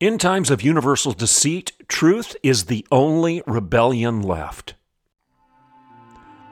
In 0.00 0.16
times 0.16 0.52
of 0.52 0.62
universal 0.62 1.10
deceit, 1.10 1.72
truth 1.88 2.36
is 2.44 2.66
the 2.66 2.86
only 2.92 3.42
rebellion 3.48 4.22
left. 4.22 4.74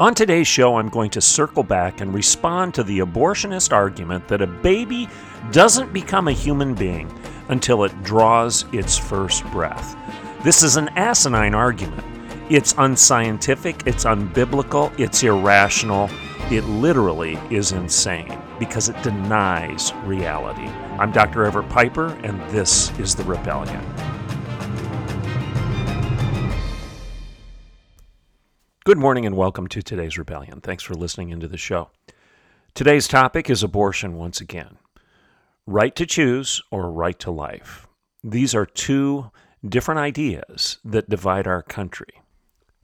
On 0.01 0.17
today's 0.17 0.49
show, 0.49 0.79
I'm 0.79 0.89
going 0.89 1.11
to 1.11 1.21
circle 1.21 1.63
back 1.63 2.01
and 2.01 2.13
respond 2.13 2.75
to 2.75 2.83
the 2.83 2.99
abortionist 2.99 3.73
argument 3.73 4.27
that 4.27 4.43
a 4.43 4.49
baby 4.49 5.09
doesn't 5.53 5.93
become 5.93 6.27
a 6.27 6.33
human 6.33 6.75
being 6.75 7.09
until 7.49 7.85
it 7.85 8.03
draws 8.03 8.65
its 8.73 8.99
first 8.99 9.45
breath. 9.53 9.97
This 10.43 10.65
is 10.65 10.77
an 10.77 10.89
asinine 10.97 11.55
argument. 11.55 12.03
It's 12.51 12.75
unscientific, 12.79 13.87
it's 13.87 14.05
unbiblical, 14.07 14.93
it's 14.99 15.23
irrational, 15.23 16.11
it 16.51 16.65
literally 16.65 17.39
is 17.51 17.71
insane 17.71 18.43
because 18.59 18.89
it 18.89 19.03
denies 19.03 19.93
reality. 20.05 20.69
I'm 20.99 21.13
Dr. 21.13 21.45
Everett 21.45 21.69
Piper, 21.69 22.09
and 22.23 22.41
this 22.51 22.91
is 22.99 23.15
The 23.15 23.25
Rebellion. 23.25 23.85
Good 28.85 28.99
morning 28.99 29.27
and 29.27 29.37
welcome 29.37 29.67
to 29.69 29.83
today's 29.83 30.17
Rebellion. 30.17 30.61
Thanks 30.61 30.85
for 30.85 30.95
listening 30.95 31.31
into 31.31 31.49
the 31.49 31.59
show. 31.59 31.91
Today's 32.73 33.09
topic 33.09 33.51
is 33.51 33.63
abortion 33.63 34.17
once 34.17 34.41
again 34.41 34.79
right 35.67 35.97
to 35.97 36.07
choose 36.07 36.63
or 36.71 36.91
right 36.91 37.19
to 37.19 37.31
life. 37.31 37.89
These 38.23 38.55
are 38.55 38.65
two 38.65 39.33
different 39.69 39.99
ideas 39.99 40.79
that 40.85 41.11
divide 41.11 41.47
our 41.47 41.63
country. 41.63 42.23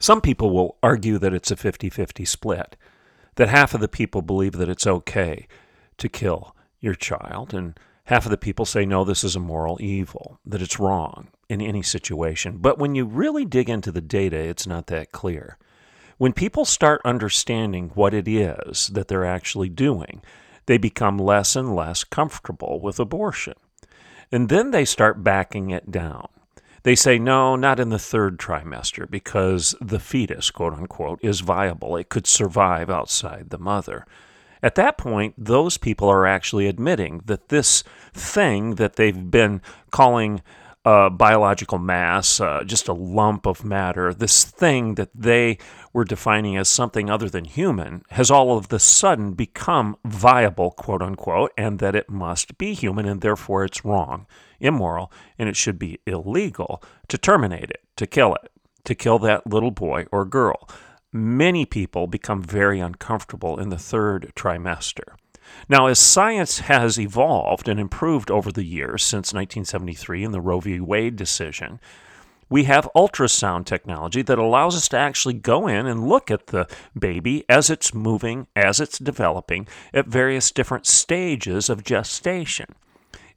Some 0.01 0.21
people 0.21 0.51
will 0.51 0.79
argue 0.83 1.19
that 1.19 1.33
it's 1.33 1.53
a 1.53 1.57
50 1.57 1.89
50 1.89 2.25
split, 2.25 2.77
that 3.37 3.49
half 3.49 3.73
of 3.73 3.81
the 3.81 3.89
people 3.89 4.21
believe 4.21 4.55
that 4.55 4.69
it's 4.69 4.87
okay 4.87 5.47
to 6.03 6.09
kill 6.09 6.55
your 6.81 6.95
child, 6.95 7.55
and 7.55 7.79
half 8.05 8.27
of 8.27 8.31
the 8.31 8.37
people 8.37 8.67
say, 8.67 8.85
no, 8.85 9.05
this 9.05 9.25
is 9.25 9.35
a 9.35 9.41
moral 9.41 9.79
evil, 9.81 10.39
that 10.45 10.61
it's 10.61 10.79
wrong 10.79 11.29
in 11.49 11.61
any 11.61 11.83
situation. 11.83 12.59
But 12.59 12.79
when 12.79 12.95
you 12.95 13.05
really 13.05 13.45
dig 13.45 13.71
into 13.71 13.91
the 13.91 14.01
data, 14.01 14.37
it's 14.37 14.67
not 14.67 14.89
that 14.89 15.13
clear. 15.13 15.57
When 16.19 16.33
people 16.33 16.65
start 16.65 17.01
understanding 17.05 17.91
what 17.95 18.15
it 18.15 18.29
is 18.29 18.89
that 18.89 19.09
they're 19.09 19.25
actually 19.25 19.69
doing, 19.69 20.23
they 20.67 20.79
become 20.79 21.19
less 21.19 21.57
and 21.57 21.75
less 21.75 22.05
comfortable 22.05 22.81
with 22.81 23.01
abortion. 23.01 23.55
And 24.31 24.49
then 24.49 24.71
they 24.71 24.85
start 24.85 25.25
backing 25.25 25.71
it 25.71 25.91
down. 25.91 26.29
They 26.85 26.95
say, 26.95 27.19
no, 27.19 27.55
not 27.55 27.79
in 27.79 27.91
the 27.91 27.99
third 27.99 28.39
trimester 28.39 29.09
because 29.09 29.75
the 29.81 30.01
fetus, 30.01 30.51
quote 30.51 30.75
unquote, 30.75 31.21
is 31.23 31.41
viable. 31.41 31.97
It 31.97 32.09
could 32.09 32.27
survive 32.27 32.91
outside 32.91 33.51
the 33.51 33.59
mother. 33.59 34.05
At 34.63 34.77
that 34.77 34.97
point, 34.97 35.35
those 35.37 35.77
people 35.77 36.09
are 36.09 36.27
actually 36.27 36.67
admitting 36.67 37.23
that 37.25 37.49
this 37.49 37.83
thing 38.13 38.77
that 38.77 38.97
they've 38.97 39.31
been 39.31 39.61
calling 39.91 40.43
a 40.85 41.11
biological 41.11 41.79
mass, 41.79 42.41
uh, 42.41 42.65
just 42.65 42.89
a 42.89 42.93
lump 42.93 43.47
of 43.47 43.65
matter, 43.65 44.13
this 44.13 44.45
thing 44.45 44.97
that 44.97 45.11
they 45.15 45.59
were 45.93 46.05
defining 46.05 46.57
as 46.57 46.69
something 46.69 47.09
other 47.09 47.29
than 47.29 47.45
human, 47.45 48.03
has 48.11 48.31
all 48.31 48.57
of 48.57 48.69
the 48.69 48.81
sudden 48.81 49.33
become 49.33 49.97
viable, 50.05 50.73
quote 50.73 51.03
unquote, 51.03 51.53
and 51.57 51.79
that 51.79 51.95
it 51.95 52.11
must 52.11 52.59
be 52.59 52.75
human, 52.75 53.07
and 53.07 53.21
therefore 53.21 53.65
it's 53.65 53.85
wrong, 53.85 54.27
immoral, 54.59 55.13
and 55.39 55.49
it 55.49 55.57
should 55.57 55.79
be 55.79 56.01
illegal 56.07 56.83
to 57.07 57.17
terminate 57.17 57.71
it, 57.71 57.83
to 57.97 58.07
kill 58.07 58.35
it, 58.35 58.51
to 58.85 58.95
kill 58.95 59.21
that 59.21 59.47
little 59.47 59.71
boy 59.71 60.07
or 60.11 60.25
girl 60.25 60.69
many 61.13 61.65
people 61.65 62.07
become 62.07 62.43
very 62.43 62.81
uncomfortable 62.81 63.59
in 63.59 63.69
the 63.69 63.79
third 63.79 64.33
trimester. 64.35 65.17
Now, 65.69 65.87
as 65.87 65.99
science 65.99 66.61
has 66.61 66.99
evolved 66.99 67.69
and 67.69 67.79
improved 67.79 68.31
over 68.31 68.51
the 68.51 68.65
years 68.65 69.03
since 69.03 69.33
1973 69.33 70.25
and 70.25 70.35
the 70.35 70.41
Roe 70.41 70.61
v. 70.61 70.81
Wade 70.81 71.17
decision, 71.17 71.81
we 72.49 72.65
have 72.65 72.89
ultrasound 72.95 73.65
technology 73.65 74.23
that 74.23 74.39
allows 74.39 74.77
us 74.77 74.89
to 74.89 74.99
actually 74.99 75.35
go 75.35 75.67
in 75.67 75.87
and 75.87 76.07
look 76.07 76.31
at 76.31 76.49
the 76.49 76.69
baby 76.99 77.45
as 77.49 77.71
it's 77.71 77.95
moving, 77.95 78.47
as 78.55 78.79
it's 78.79 78.99
developing, 78.99 79.67
at 79.95 80.07
various 80.07 80.51
different 80.51 80.87
stages 80.87 81.71
of 81.71 81.85
gestation. 81.85 82.75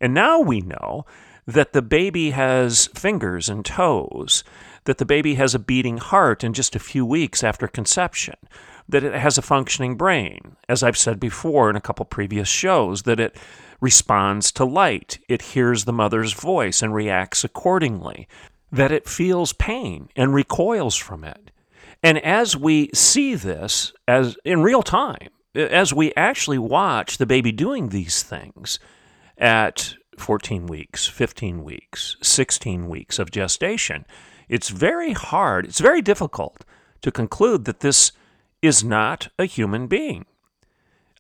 And 0.02 0.13
now 0.13 0.42
we 0.42 0.59
know 0.59 1.06
that 1.47 1.74
the 1.74 1.81
baby 1.81 2.31
has 2.31 2.88
fingers 2.88 3.47
and 3.47 3.63
toes, 3.63 4.44
that 4.85 4.97
the 4.97 5.06
baby 5.06 5.35
has 5.35 5.53
a 5.53 5.59
beating 5.59 5.97
heart 5.97 6.44
in 6.44 6.53
just 6.53 6.75
a 6.75 6.79
few 6.79 7.06
weeks 7.06 7.44
after 7.44 7.68
conception, 7.68 8.35
that 8.88 9.03
it 9.03 9.13
has 9.13 9.38
a 9.38 9.44
functioning 9.44 9.96
brain, 9.96 10.56
as 10.69 10.84
I've 10.84 10.97
said 10.97 11.19
before 11.19 11.69
in 11.69 11.75
a 11.75 11.81
couple 11.81 12.06
previous 12.06 12.47
shows, 12.47 13.03
that 13.03 13.19
it 13.19 13.35
responds 13.81 14.51
to 14.53 14.66
light, 14.66 15.19
it 15.28 15.41
hears 15.41 15.85
the 15.85 15.94
mother's 15.94 16.34
voice 16.34 16.81
and 16.81 16.94
reacts 16.94 17.44
accordingly, 17.44 18.28
that 18.72 18.91
it 18.91 19.09
feels 19.09 19.53
pain 19.53 20.09
and 20.16 20.34
recoils 20.34 20.95
from 20.95 21.24
it. 21.24 21.51
And 22.03 22.19
as 22.19 22.56
we 22.56 22.90
see 22.94 23.35
this 23.35 23.91
as 24.07 24.38
in 24.45 24.62
real 24.62 24.84
time, 24.84 25.29
as 25.56 25.94
we 25.94 26.13
actually 26.16 26.59
watch 26.59 27.18
the 27.18 27.25
baby 27.25 27.51
doing 27.51 27.90
these 27.90 28.22
things 28.22 28.78
at 29.38 29.95
14 30.18 30.68
weeks, 30.68 31.07
15 31.07 31.63
weeks, 31.63 32.18
16 32.22 32.88
weeks 32.88 33.18
of 33.18 33.31
gestation, 33.31 34.06
it's 34.50 34.69
very 34.69 35.13
hard, 35.13 35.66
it's 35.66 35.79
very 35.79 36.01
difficult 36.01 36.63
to 37.01 37.11
conclude 37.11 37.66
that 37.66 37.81
this 37.81 38.11
is 38.61 38.83
not 38.83 39.29
a 39.38 39.45
human 39.45 39.88
being. 39.88 40.25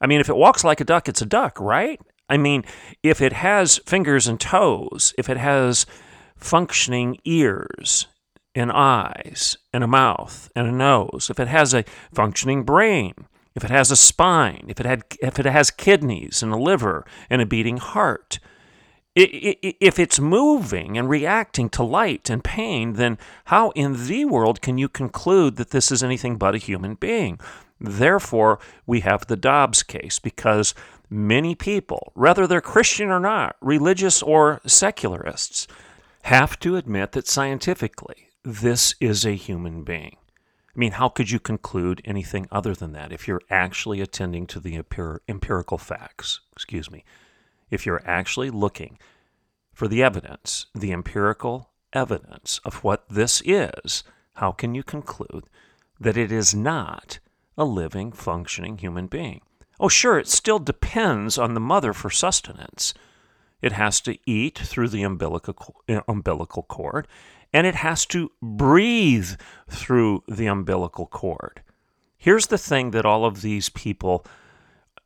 I 0.01 0.07
mean, 0.07 0.19
if 0.19 0.29
it 0.29 0.35
walks 0.35 0.63
like 0.63 0.81
a 0.81 0.85
duck, 0.85 1.07
it's 1.07 1.21
a 1.21 1.25
duck, 1.25 1.59
right? 1.59 1.99
I 2.27 2.37
mean, 2.37 2.63
if 3.03 3.21
it 3.21 3.33
has 3.33 3.77
fingers 3.85 4.27
and 4.27 4.39
toes, 4.39 5.13
if 5.17 5.29
it 5.29 5.37
has 5.37 5.85
functioning 6.35 7.17
ears 7.23 8.07
and 8.53 8.71
eyes 8.71 9.57
and 9.71 9.83
a 9.83 9.87
mouth 9.87 10.49
and 10.55 10.67
a 10.67 10.71
nose, 10.71 11.27
if 11.29 11.39
it 11.39 11.47
has 11.47 11.73
a 11.73 11.85
functioning 12.13 12.63
brain, 12.63 13.13
if 13.55 13.63
it 13.63 13.69
has 13.69 13.91
a 13.91 13.95
spine, 13.95 14.65
if 14.67 14.79
it 14.79 14.85
had 14.85 15.03
if 15.21 15.39
it 15.39 15.45
has 15.45 15.71
kidneys 15.71 16.43
and 16.43 16.51
a 16.51 16.57
liver 16.57 17.05
and 17.29 17.41
a 17.41 17.45
beating 17.45 17.77
heart, 17.77 18.39
if 19.15 19.97
it's 19.97 20.19
moving 20.19 20.97
and 20.97 21.09
reacting 21.09 21.69
to 21.69 21.83
light 21.83 22.29
and 22.29 22.43
pain, 22.43 22.93
then 22.93 23.17
how 23.45 23.69
in 23.71 24.07
the 24.07 24.25
world 24.25 24.61
can 24.61 24.77
you 24.77 24.89
conclude 24.89 25.55
that 25.55 25.69
this 25.69 25.91
is 25.91 26.03
anything 26.03 26.37
but 26.37 26.55
a 26.55 26.59
human 26.59 26.95
being? 26.95 27.39
Therefore, 27.79 28.59
we 28.85 29.01
have 29.01 29.27
the 29.27 29.37
Dobbs 29.37 29.83
case 29.83 30.19
because 30.19 30.75
many 31.09 31.55
people, 31.55 32.11
whether 32.15 32.45
they're 32.45 32.61
Christian 32.61 33.09
or 33.09 33.19
not, 33.19 33.55
religious 33.61 34.21
or 34.21 34.59
secularists, 34.65 35.67
have 36.23 36.59
to 36.59 36.75
admit 36.75 37.13
that 37.13 37.27
scientifically 37.27 38.29
this 38.43 38.95
is 38.99 39.25
a 39.25 39.33
human 39.33 39.83
being. 39.83 40.17
I 40.75 40.77
mean, 40.79 40.93
how 40.93 41.07
could 41.07 41.31
you 41.31 41.39
conclude 41.39 42.01
anything 42.03 42.47
other 42.51 42.75
than 42.75 42.91
that 42.93 43.13
if 43.13 43.29
you're 43.29 43.41
actually 43.49 44.01
attending 44.01 44.45
to 44.47 44.59
the 44.59 44.75
empirical 45.29 45.77
facts? 45.77 46.41
Excuse 46.51 46.91
me 46.91 47.05
if 47.69 47.85
you're 47.85 48.01
actually 48.05 48.49
looking 48.49 48.97
for 49.73 49.87
the 49.87 50.03
evidence, 50.03 50.67
the 50.73 50.91
empirical 50.91 51.71
evidence 51.93 52.59
of 52.63 52.83
what 52.83 53.05
this 53.09 53.41
is, 53.45 54.03
how 54.35 54.51
can 54.51 54.75
you 54.75 54.83
conclude 54.83 55.45
that 55.99 56.17
it 56.17 56.31
is 56.31 56.53
not 56.53 57.19
a 57.57 57.65
living, 57.65 58.11
functioning 58.11 58.77
human 58.77 59.07
being? 59.07 59.41
Oh, 59.79 59.89
sure, 59.89 60.17
it 60.17 60.27
still 60.27 60.59
depends 60.59 61.37
on 61.37 61.53
the 61.53 61.59
mother 61.59 61.93
for 61.93 62.09
sustenance. 62.09 62.93
It 63.61 63.73
has 63.73 63.99
to 64.01 64.17
eat 64.25 64.57
through 64.57 64.89
the 64.89 65.03
umbilical, 65.03 65.83
uh, 65.89 66.01
cord, 66.45 67.07
and 67.53 67.65
it 67.65 67.75
has 67.75 68.05
to 68.07 68.31
breathe 68.41 69.31
through 69.69 70.23
the 70.27 70.47
umbilical 70.47 71.07
cord. 71.07 71.61
Here's 72.17 72.47
the 72.47 72.57
thing 72.57 72.91
that 72.91 73.05
all 73.05 73.25
of 73.25 73.41
these 73.41 73.69
people 73.69 74.25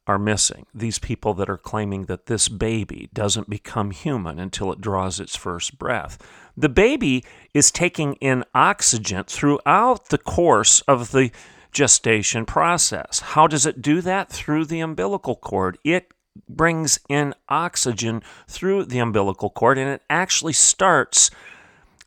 are 0.10 0.18
missing. 0.18 0.66
These 0.74 0.98
people 0.98 1.36
that 1.36 1.52
are 1.52 1.58
claiming 1.58 2.06
that 2.06 2.26
this 2.26 2.50
baby 2.50 3.12
doesn't 3.14 3.48
become 3.48 3.92
human 3.92 4.40
until 4.40 4.72
it 4.72 4.82
draws 4.82 5.20
its 5.20 5.36
first 5.36 5.78
breath. 5.78 6.18
The 6.58 6.68
baby 6.68 7.24
is 7.54 7.70
taking 7.70 8.16
in 8.16 8.44
oxygen 8.56 9.26
throughout 9.26 10.10
the 10.10 10.18
course 10.18 10.82
of 10.88 11.12
the 11.12 11.30
gestation 11.72 12.48
process. 12.48 13.20
How 13.20 13.46
does 13.46 13.68
it 13.68 13.84
do 13.84 14.02
that? 14.02 14.32
Through 14.32 14.66
the 14.66 14.80
umbilical 14.80 15.36
cord. 15.36 15.78
It 15.84 16.12
brings 16.50 17.00
in 17.08 17.36
oxygen 17.48 18.24
through 18.48 18.86
the 18.86 18.98
umbilical 18.98 19.52
cord 19.52 19.78
and 19.78 19.92
it 19.92 20.02
actually 20.10 20.54
starts 20.54 21.30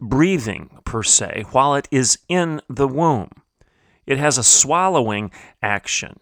breathing, 0.01 0.71
per 0.85 1.05
se, 1.05 1.45
while 1.53 1.77
it 1.77 1.87
is 1.93 2.19
in 2.29 2.61
the 2.69 2.89
womb. 2.89 3.31
It 4.07 4.19
has 4.19 4.39
a 4.39 4.43
swallowing 4.43 5.31
action 5.63 6.19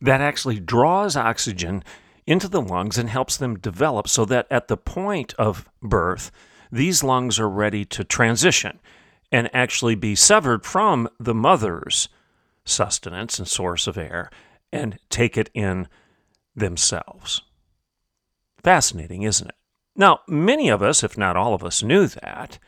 that 0.00 0.20
actually 0.20 0.60
draws 0.60 1.16
oxygen 1.16 1.82
into 2.26 2.48
the 2.48 2.60
lungs 2.60 2.98
and 2.98 3.08
helps 3.08 3.36
them 3.36 3.58
develop 3.58 4.08
so 4.08 4.24
that 4.24 4.46
at 4.50 4.68
the 4.68 4.76
point 4.76 5.34
of 5.38 5.68
birth, 5.82 6.30
these 6.70 7.02
lungs 7.02 7.40
are 7.40 7.48
ready 7.48 7.84
to 7.84 8.04
transition 8.04 8.78
and 9.32 9.50
actually 9.54 9.94
be 9.94 10.14
severed 10.14 10.64
from 10.64 11.08
the 11.18 11.34
mother's 11.34 12.08
sustenance 12.64 13.38
and 13.38 13.48
source 13.48 13.86
of 13.86 13.96
air 13.96 14.30
and 14.72 14.98
take 15.08 15.36
it 15.36 15.50
in 15.54 15.88
themselves. 16.54 17.42
Fascinating, 18.62 19.22
isn't 19.22 19.48
it? 19.48 19.54
Now, 19.96 20.20
many 20.28 20.68
of 20.68 20.82
us, 20.82 21.02
if 21.02 21.16
not 21.16 21.36
all 21.36 21.54
of 21.54 21.64
us, 21.64 21.82
knew 21.82 22.06
that. 22.06 22.58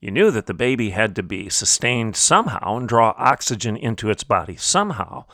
You 0.00 0.10
knew 0.10 0.30
that 0.30 0.46
the 0.46 0.54
baby 0.54 0.90
had 0.90 1.14
to 1.16 1.22
be 1.22 1.48
sustained 1.48 2.16
somehow 2.16 2.76
and 2.76 2.88
draw 2.88 3.14
oxygen 3.16 3.76
into 3.76 4.10
its 4.10 4.24
body 4.24 4.56
somehow. 4.56 5.26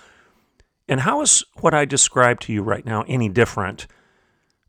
And 0.89 1.01
how 1.01 1.21
is 1.21 1.45
what 1.61 1.75
I 1.75 1.85
describe 1.85 2.41
to 2.41 2.53
you 2.53 2.63
right 2.63 2.85
now 2.85 3.05
any 3.07 3.29
different 3.29 3.87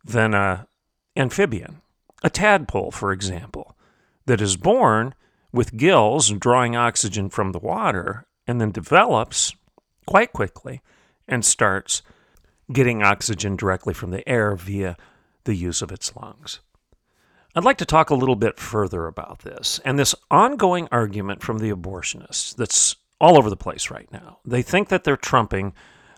than 0.03 0.33
a 0.33 0.67
amphibian? 1.15 1.81
A 2.23 2.29
tadpole, 2.29 2.91
for 2.91 3.13
example, 3.13 3.77
that 4.25 4.41
is 4.41 4.57
born 4.57 5.15
with 5.53 5.77
gills 5.77 6.29
drawing 6.29 6.75
oxygen 6.75 7.29
from 7.29 7.53
the 7.53 7.59
water 7.59 8.25
and 8.45 8.59
then 8.59 8.71
develops 8.71 9.55
quite 10.05 10.33
quickly 10.33 10.81
and 11.27 11.45
starts 11.45 12.01
getting 12.71 13.01
oxygen 13.01 13.55
directly 13.55 13.93
from 13.93 14.11
the 14.11 14.27
air 14.27 14.55
via 14.55 14.97
the 15.45 15.55
use 15.55 15.81
of 15.81 15.91
its 15.91 16.15
lungs. 16.15 16.59
I'd 17.55 17.63
like 17.63 17.77
to 17.77 17.85
talk 17.85 18.09
a 18.09 18.15
little 18.15 18.35
bit 18.35 18.59
further 18.59 19.07
about 19.07 19.39
this 19.39 19.79
and 19.83 19.97
this 19.97 20.13
ongoing 20.29 20.87
argument 20.91 21.41
from 21.41 21.59
the 21.59 21.71
abortionists 21.71 22.55
that's 22.55 22.95
all 23.19 23.37
over 23.37 23.49
the 23.49 23.57
place 23.57 23.89
right 23.89 24.11
now. 24.11 24.39
They 24.45 24.61
think 24.61 24.89
that 24.89 25.03
they're 25.03 25.17
trumping 25.17 25.73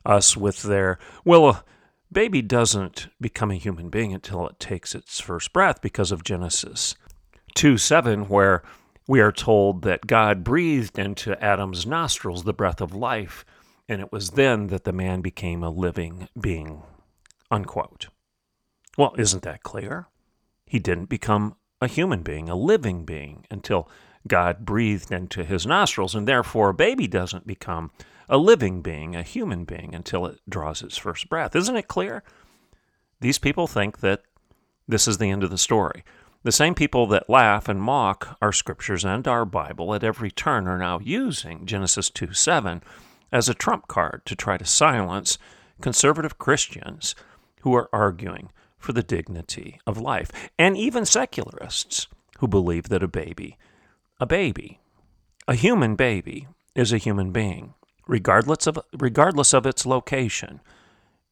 us 0.06 0.36
with 0.36 0.63
their, 0.63 0.98
well, 1.25 1.63
baby 2.12 2.42
doesn't 2.42 3.07
become 3.19 3.51
a 3.51 3.56
human 3.56 3.89
being 3.89 4.13
until 4.13 4.48
it 4.48 4.59
takes 4.59 4.94
its 4.95 5.19
first 5.19 5.53
breath 5.53 5.81
because 5.81 6.12
of 6.12 6.24
Genesis 6.24 6.95
2 7.56 7.77
7, 7.77 8.27
where 8.27 8.63
we 9.07 9.19
are 9.19 9.31
told 9.31 9.81
that 9.83 10.07
God 10.07 10.44
breathed 10.44 10.98
into 10.98 11.42
Adam's 11.44 11.86
nostrils 11.86 12.44
the 12.44 12.53
breath 12.53 12.81
of 12.81 12.94
life, 12.94 13.44
and 13.89 14.01
it 14.01 14.12
was 14.12 14.31
then 14.31 14.68
that 14.68 14.83
the 14.83 14.94
man 14.94 15.21
became 15.21 15.63
a 15.63 15.69
living 15.69 16.27
being. 16.39 16.83
Unquote. 17.50 18.07
Well, 18.98 19.13
isn't 19.18 19.44
that 19.44 19.63
clear? 19.63 20.07
He 20.65 20.80
didn't 20.80 21.09
become 21.09 21.56
a 21.81 21.88
human 21.88 22.21
being, 22.21 22.48
a 22.48 22.56
living 22.56 23.03
being, 23.03 23.45
until 23.50 23.89
God 24.27 24.65
breathed 24.65 25.12
into 25.12 25.44
his 25.44 25.65
nostrils, 25.65 26.15
and 26.15 26.27
therefore 26.27 26.69
a 26.69 26.74
baby 26.74 27.07
doesn't 27.07 27.48
become 27.48 27.92
a 28.31 28.38
living 28.38 28.81
being, 28.81 29.16
a 29.16 29.24
human 29.24 29.66
being, 29.66 29.94
until 29.94 30.25
it 30.25 30.39
draws 30.50 30.81
its 30.81 30.98
first 30.98 31.28
breath. 31.28 31.56
Isn't 31.56 31.75
it 31.75 31.89
clear? 31.89 32.24
These 33.19 33.38
people 33.38 33.68
think 33.68 34.00
that 34.00 34.24
this 34.88 35.07
is 35.07 35.18
the 35.18 35.30
end 35.30 35.44
of 35.44 35.50
the 35.50 35.57
story. 35.57 36.04
The 36.44 36.51
same 36.51 36.74
people 36.74 37.06
that 37.07 37.30
laugh 37.30 37.68
and 37.68 37.81
mock 37.81 38.38
our 38.42 38.54
scriptures 38.54 39.06
and 39.06 39.28
our 39.28 39.45
Bible 39.45 39.94
at 39.94 40.04
every 40.04 40.31
turn 40.31 40.68
are 40.68 40.78
now 40.78 41.00
using 41.04 41.66
Genesis 41.66 42.10
2 42.10 42.33
7 42.33 42.81
as 43.31 43.48
a 43.48 43.54
trump 43.54 43.88
card 43.88 44.22
to 44.25 44.36
try 44.36 44.57
to 44.57 44.66
silence 44.66 45.38
conservative 45.81 46.39
Christians 46.39 47.16
who 47.62 47.75
are 47.75 47.89
arguing 47.94 48.50
for 48.77 48.94
the 48.94 49.04
dignity 49.04 49.80
of 49.86 50.00
life, 50.00 50.31
and 50.57 50.75
even 50.75 51.06
secularists 51.06 52.07
who 52.39 52.48
believe 52.48 52.89
that 52.89 53.04
a 53.04 53.07
baby, 53.07 53.57
a 54.19 54.25
baby, 54.25 54.80
a 55.48 55.54
human 55.54 55.95
baby, 55.95 56.48
is 56.74 56.92
a 56.92 56.98
human 56.98 57.31
being, 57.31 57.75
regardless 58.12 58.68
of, 58.68 58.78
regardless 58.98 59.54
of 59.54 59.66
its 59.66 59.86
location 59.86 60.60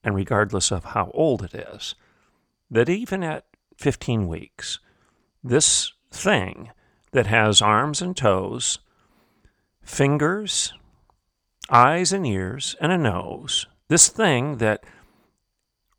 and 0.01 0.15
regardless 0.15 0.71
of 0.71 0.85
how 0.85 1.11
old 1.13 1.43
it 1.43 1.53
is. 1.53 1.93
That 2.71 2.87
even 2.87 3.21
at 3.21 3.43
15 3.77 4.29
weeks, 4.29 4.79
this 5.43 5.91
thing 6.09 6.71
that 7.11 7.27
has 7.27 7.61
arms 7.61 8.01
and 8.01 8.15
toes, 8.15 8.79
fingers, 9.83 10.73
eyes 11.69 12.13
and 12.13 12.25
ears, 12.25 12.77
and 12.79 12.93
a 12.93 12.97
nose, 12.97 13.67
this 13.89 14.07
thing 14.07 14.59
that 14.59 14.85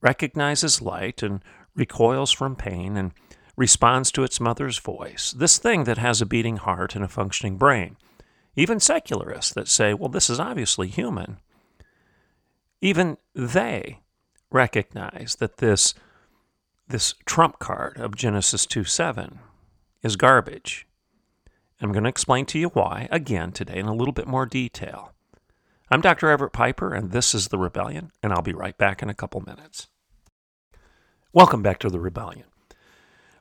recognizes 0.00 0.80
light 0.80 1.22
and 1.22 1.44
recoils 1.76 2.32
from 2.32 2.56
pain 2.56 2.96
and 2.96 3.12
responds 3.54 4.10
to 4.12 4.22
its 4.22 4.40
mother's 4.40 4.78
voice, 4.78 5.32
this 5.32 5.58
thing 5.58 5.84
that 5.84 5.98
has 5.98 6.22
a 6.22 6.26
beating 6.26 6.56
heart 6.56 6.96
and 6.96 7.04
a 7.04 7.08
functioning 7.08 7.58
brain. 7.58 7.98
Even 8.60 8.78
secularists 8.78 9.54
that 9.54 9.68
say, 9.68 9.94
well, 9.94 10.10
this 10.10 10.28
is 10.28 10.38
obviously 10.38 10.86
human, 10.86 11.38
even 12.82 13.16
they 13.34 14.00
recognize 14.50 15.36
that 15.36 15.56
this, 15.56 15.94
this 16.86 17.14
trump 17.24 17.58
card 17.58 17.96
of 17.96 18.14
Genesis 18.14 18.66
2 18.66 18.84
7 18.84 19.38
is 20.02 20.16
garbage. 20.16 20.86
I'm 21.80 21.90
going 21.90 22.04
to 22.04 22.10
explain 22.10 22.44
to 22.46 22.58
you 22.58 22.68
why 22.68 23.08
again 23.10 23.52
today 23.52 23.78
in 23.78 23.86
a 23.86 23.94
little 23.94 24.12
bit 24.12 24.26
more 24.26 24.44
detail. 24.44 25.14
I'm 25.90 26.02
Dr. 26.02 26.28
Everett 26.28 26.52
Piper, 26.52 26.92
and 26.92 27.12
this 27.12 27.34
is 27.34 27.48
The 27.48 27.56
Rebellion, 27.56 28.12
and 28.22 28.30
I'll 28.30 28.42
be 28.42 28.52
right 28.52 28.76
back 28.76 29.02
in 29.02 29.08
a 29.08 29.14
couple 29.14 29.40
minutes. 29.40 29.88
Welcome 31.32 31.62
back 31.62 31.78
to 31.78 31.88
The 31.88 31.98
Rebellion. 31.98 32.49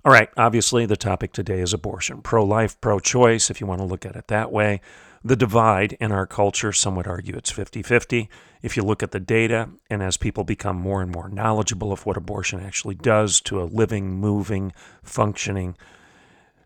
All 0.09 0.15
right, 0.15 0.29
obviously, 0.37 0.87
the 0.87 0.97
topic 0.97 1.33
today 1.33 1.59
is 1.59 1.71
abortion 1.71 2.23
pro 2.23 2.43
life, 2.43 2.81
pro 2.81 2.99
choice, 2.99 3.51
if 3.51 3.61
you 3.61 3.67
want 3.67 3.79
to 3.79 3.85
look 3.85 4.07
at 4.07 4.15
it 4.15 4.27
that 4.29 4.51
way. 4.51 4.81
The 5.23 5.35
divide 5.35 5.93
in 5.99 6.11
our 6.11 6.25
culture, 6.25 6.73
some 6.73 6.95
would 6.95 7.05
argue 7.05 7.35
it's 7.35 7.51
50 7.51 7.83
50. 7.83 8.27
If 8.63 8.75
you 8.75 8.81
look 8.81 9.03
at 9.03 9.11
the 9.11 9.19
data, 9.19 9.69
and 9.87 10.01
as 10.01 10.17
people 10.17 10.43
become 10.43 10.77
more 10.77 11.03
and 11.03 11.13
more 11.13 11.29
knowledgeable 11.29 11.91
of 11.91 12.07
what 12.07 12.17
abortion 12.17 12.59
actually 12.59 12.95
does 12.95 13.39
to 13.41 13.61
a 13.61 13.69
living, 13.69 14.15
moving, 14.15 14.73
functioning 15.03 15.77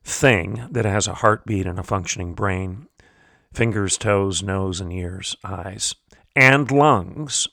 thing 0.06 0.66
that 0.72 0.86
has 0.86 1.06
a 1.06 1.16
heartbeat 1.16 1.66
and 1.66 1.78
a 1.78 1.84
functioning 1.84 2.36
brain, 2.36 2.88
fingers, 3.54 3.98
toes, 3.98 4.42
nose, 4.42 4.80
and 4.80 4.94
ears, 4.94 5.36
eyes, 5.44 5.96
and 6.34 6.72
lungs, 6.72 7.50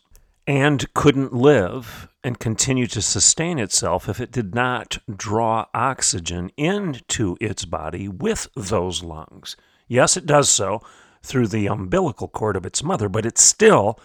and 0.51 0.93
couldn't 0.95 1.33
live 1.33 2.09
and 2.25 2.41
continue 2.41 2.89
to 2.89 3.01
sustain 3.01 3.57
itself 3.57 4.09
if 4.09 4.19
it 4.19 4.33
did 4.33 4.53
not 4.53 4.99
draw 5.09 5.65
oxygen 5.73 6.51
into 6.57 7.37
its 7.41 7.65
body 7.65 8.09
with 8.09 8.49
those 8.57 9.05
lungs. 9.05 9.55
Yes, 9.87 10.17
it 10.17 10.27
does 10.27 10.49
so 10.49 10.83
through 11.23 11.47
the 11.47 11.69
umbilical 11.69 12.27
cord 12.27 12.57
of 12.57 12.67
its 12.67 12.83
mother, 12.83 13.09
but 13.09 13.25
it 13.25 13.39
still 13.39 13.97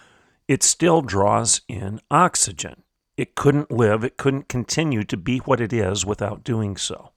it 0.46 0.62
still 0.62 1.02
draws 1.02 1.62
in 1.66 2.00
oxygen. 2.12 2.84
It 3.16 3.34
couldn't 3.34 3.72
live, 3.72 4.04
it 4.04 4.16
couldn't 4.16 4.48
continue 4.48 5.02
to 5.02 5.16
be 5.16 5.38
what 5.38 5.60
it 5.60 5.72
is 5.72 6.06
without 6.06 6.44
doing 6.44 6.76
so. 6.76 7.10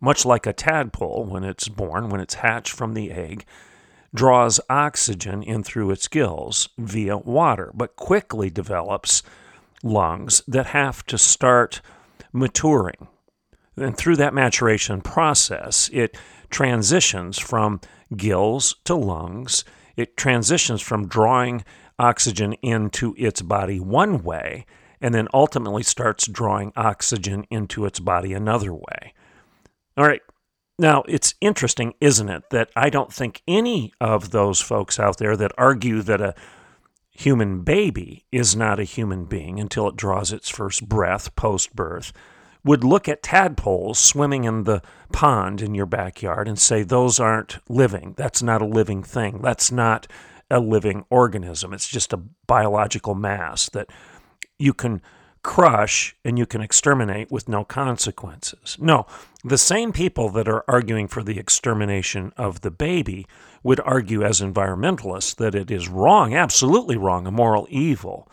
Much 0.00 0.24
like 0.24 0.46
a 0.46 0.52
tadpole 0.52 1.24
when 1.24 1.42
it's 1.42 1.66
born, 1.66 2.08
when 2.08 2.20
it's 2.20 2.34
hatched 2.34 2.72
from 2.72 2.94
the 2.94 3.10
egg, 3.10 3.46
draws 4.14 4.60
oxygen 4.70 5.42
in 5.42 5.62
through 5.62 5.90
its 5.90 6.08
gills 6.08 6.68
via 6.78 7.16
water, 7.18 7.70
but 7.74 7.96
quickly 7.96 8.50
develops 8.50 9.22
lungs 9.82 10.42
that 10.46 10.66
have 10.66 11.04
to 11.06 11.18
start 11.18 11.80
maturing. 12.32 13.08
And 13.76 13.96
through 13.96 14.16
that 14.16 14.34
maturation 14.34 15.00
process, 15.00 15.90
it 15.92 16.16
transitions 16.50 17.38
from 17.38 17.80
gills 18.16 18.76
to 18.84 18.94
lungs. 18.94 19.64
It 19.96 20.16
transitions 20.16 20.80
from 20.80 21.08
drawing 21.08 21.64
oxygen 21.98 22.52
into 22.54 23.14
its 23.18 23.42
body 23.42 23.80
one 23.80 24.22
way 24.22 24.66
and 25.00 25.14
then 25.14 25.28
ultimately 25.34 25.82
starts 25.82 26.26
drawing 26.26 26.72
oxygen 26.76 27.44
into 27.50 27.84
its 27.84 28.00
body 28.00 28.32
another 28.32 28.72
way. 28.72 29.12
All 29.96 30.06
right, 30.06 30.22
now, 30.78 31.04
it's 31.06 31.34
interesting, 31.40 31.94
isn't 32.00 32.28
it, 32.28 32.50
that 32.50 32.70
I 32.74 32.90
don't 32.90 33.12
think 33.12 33.42
any 33.46 33.92
of 34.00 34.30
those 34.30 34.60
folks 34.60 34.98
out 34.98 35.18
there 35.18 35.36
that 35.36 35.52
argue 35.56 36.02
that 36.02 36.20
a 36.20 36.34
human 37.10 37.62
baby 37.62 38.24
is 38.32 38.56
not 38.56 38.80
a 38.80 38.84
human 38.84 39.24
being 39.24 39.60
until 39.60 39.88
it 39.88 39.96
draws 39.96 40.32
its 40.32 40.48
first 40.48 40.88
breath 40.88 41.34
post 41.36 41.74
birth 41.76 42.12
would 42.64 42.82
look 42.82 43.08
at 43.08 43.22
tadpoles 43.22 43.98
swimming 43.98 44.44
in 44.44 44.64
the 44.64 44.82
pond 45.12 45.60
in 45.62 45.74
your 45.74 45.86
backyard 45.86 46.48
and 46.48 46.58
say, 46.58 46.82
those 46.82 47.20
aren't 47.20 47.58
living. 47.68 48.14
That's 48.16 48.42
not 48.42 48.62
a 48.62 48.66
living 48.66 49.02
thing. 49.02 49.42
That's 49.42 49.70
not 49.70 50.08
a 50.50 50.58
living 50.58 51.04
organism. 51.10 51.72
It's 51.72 51.88
just 51.88 52.12
a 52.12 52.16
biological 52.16 53.14
mass 53.14 53.68
that 53.70 53.90
you 54.58 54.72
can 54.72 55.02
crush 55.42 56.16
and 56.24 56.38
you 56.38 56.46
can 56.46 56.62
exterminate 56.62 57.30
with 57.30 57.48
no 57.48 57.64
consequences. 57.64 58.78
No, 58.80 59.06
the 59.44 59.58
same 59.58 59.92
people 59.92 60.30
that 60.30 60.48
are 60.48 60.64
arguing 60.66 61.06
for 61.06 61.22
the 61.22 61.38
extermination 61.38 62.32
of 62.38 62.62
the 62.62 62.70
baby 62.70 63.26
would 63.62 63.78
argue 63.80 64.22
as 64.22 64.40
environmentalists 64.40 65.36
that 65.36 65.54
it 65.54 65.70
is 65.70 65.88
wrong, 65.88 66.34
absolutely 66.34 66.96
wrong, 66.96 67.26
a 67.26 67.30
moral 67.30 67.66
evil, 67.68 68.26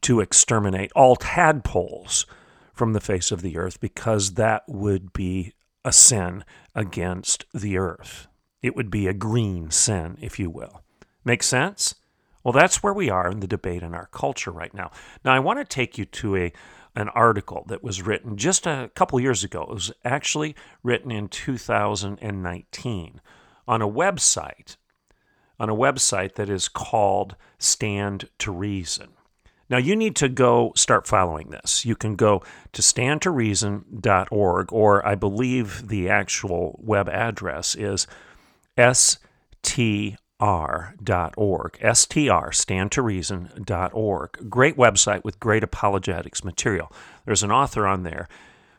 to 0.00 0.20
exterminate 0.20 0.90
all 0.96 1.14
tadpoles 1.14 2.26
from 2.74 2.92
the 2.92 3.00
face 3.00 3.30
of 3.30 3.42
the 3.42 3.56
earth 3.56 3.80
because 3.80 4.34
that 4.34 4.64
would 4.66 5.12
be 5.12 5.52
a 5.84 5.92
sin 5.92 6.44
against 6.74 7.44
the 7.54 7.78
earth. 7.78 8.26
It 8.62 8.74
would 8.74 8.90
be 8.90 9.06
a 9.06 9.14
green 9.14 9.70
sin, 9.70 10.18
if 10.20 10.40
you 10.40 10.50
will. 10.50 10.82
Make 11.24 11.44
sense? 11.44 11.94
Well, 12.42 12.52
that's 12.52 12.82
where 12.82 12.92
we 12.92 13.08
are 13.10 13.30
in 13.30 13.38
the 13.38 13.46
debate 13.46 13.82
in 13.84 13.94
our 13.94 14.06
culture 14.06 14.50
right 14.50 14.74
now. 14.74 14.90
Now, 15.24 15.32
I 15.32 15.38
want 15.38 15.60
to 15.60 15.64
take 15.64 15.98
you 15.98 16.04
to 16.06 16.36
a 16.36 16.52
an 16.94 17.08
article 17.10 17.64
that 17.68 17.82
was 17.82 18.02
written 18.02 18.36
just 18.36 18.66
a 18.66 18.90
couple 18.94 19.18
years 19.20 19.42
ago. 19.44 19.62
It 19.62 19.68
was 19.74 19.92
actually 20.04 20.54
written 20.82 21.10
in 21.10 21.28
2019 21.28 23.20
on 23.66 23.82
a 23.82 23.88
website 23.88 24.76
on 25.62 25.70
a 25.70 25.76
website 25.76 26.34
that 26.34 26.50
is 26.50 26.68
called 26.68 27.36
Stand 27.56 28.28
to 28.38 28.50
Reason. 28.50 29.10
Now, 29.70 29.78
you 29.78 29.94
need 29.94 30.16
to 30.16 30.28
go 30.28 30.72
start 30.74 31.06
following 31.06 31.50
this. 31.50 31.86
You 31.86 31.94
can 31.94 32.16
go 32.16 32.42
to 32.72 32.82
standtoreason.org, 32.82 34.72
or 34.72 35.06
I 35.06 35.14
believe 35.14 35.86
the 35.86 36.08
actual 36.08 36.80
web 36.82 37.08
address 37.08 37.76
is 37.76 38.08
str.org. 40.42 41.76
STR, 41.76 42.50
standtoreason.org. 42.50 44.50
Great 44.50 44.76
website 44.76 45.22
with 45.22 45.38
great 45.38 45.62
apologetics 45.62 46.42
material. 46.42 46.92
There's 47.24 47.44
an 47.44 47.52
author 47.52 47.86
on 47.86 48.02
there 48.02 48.28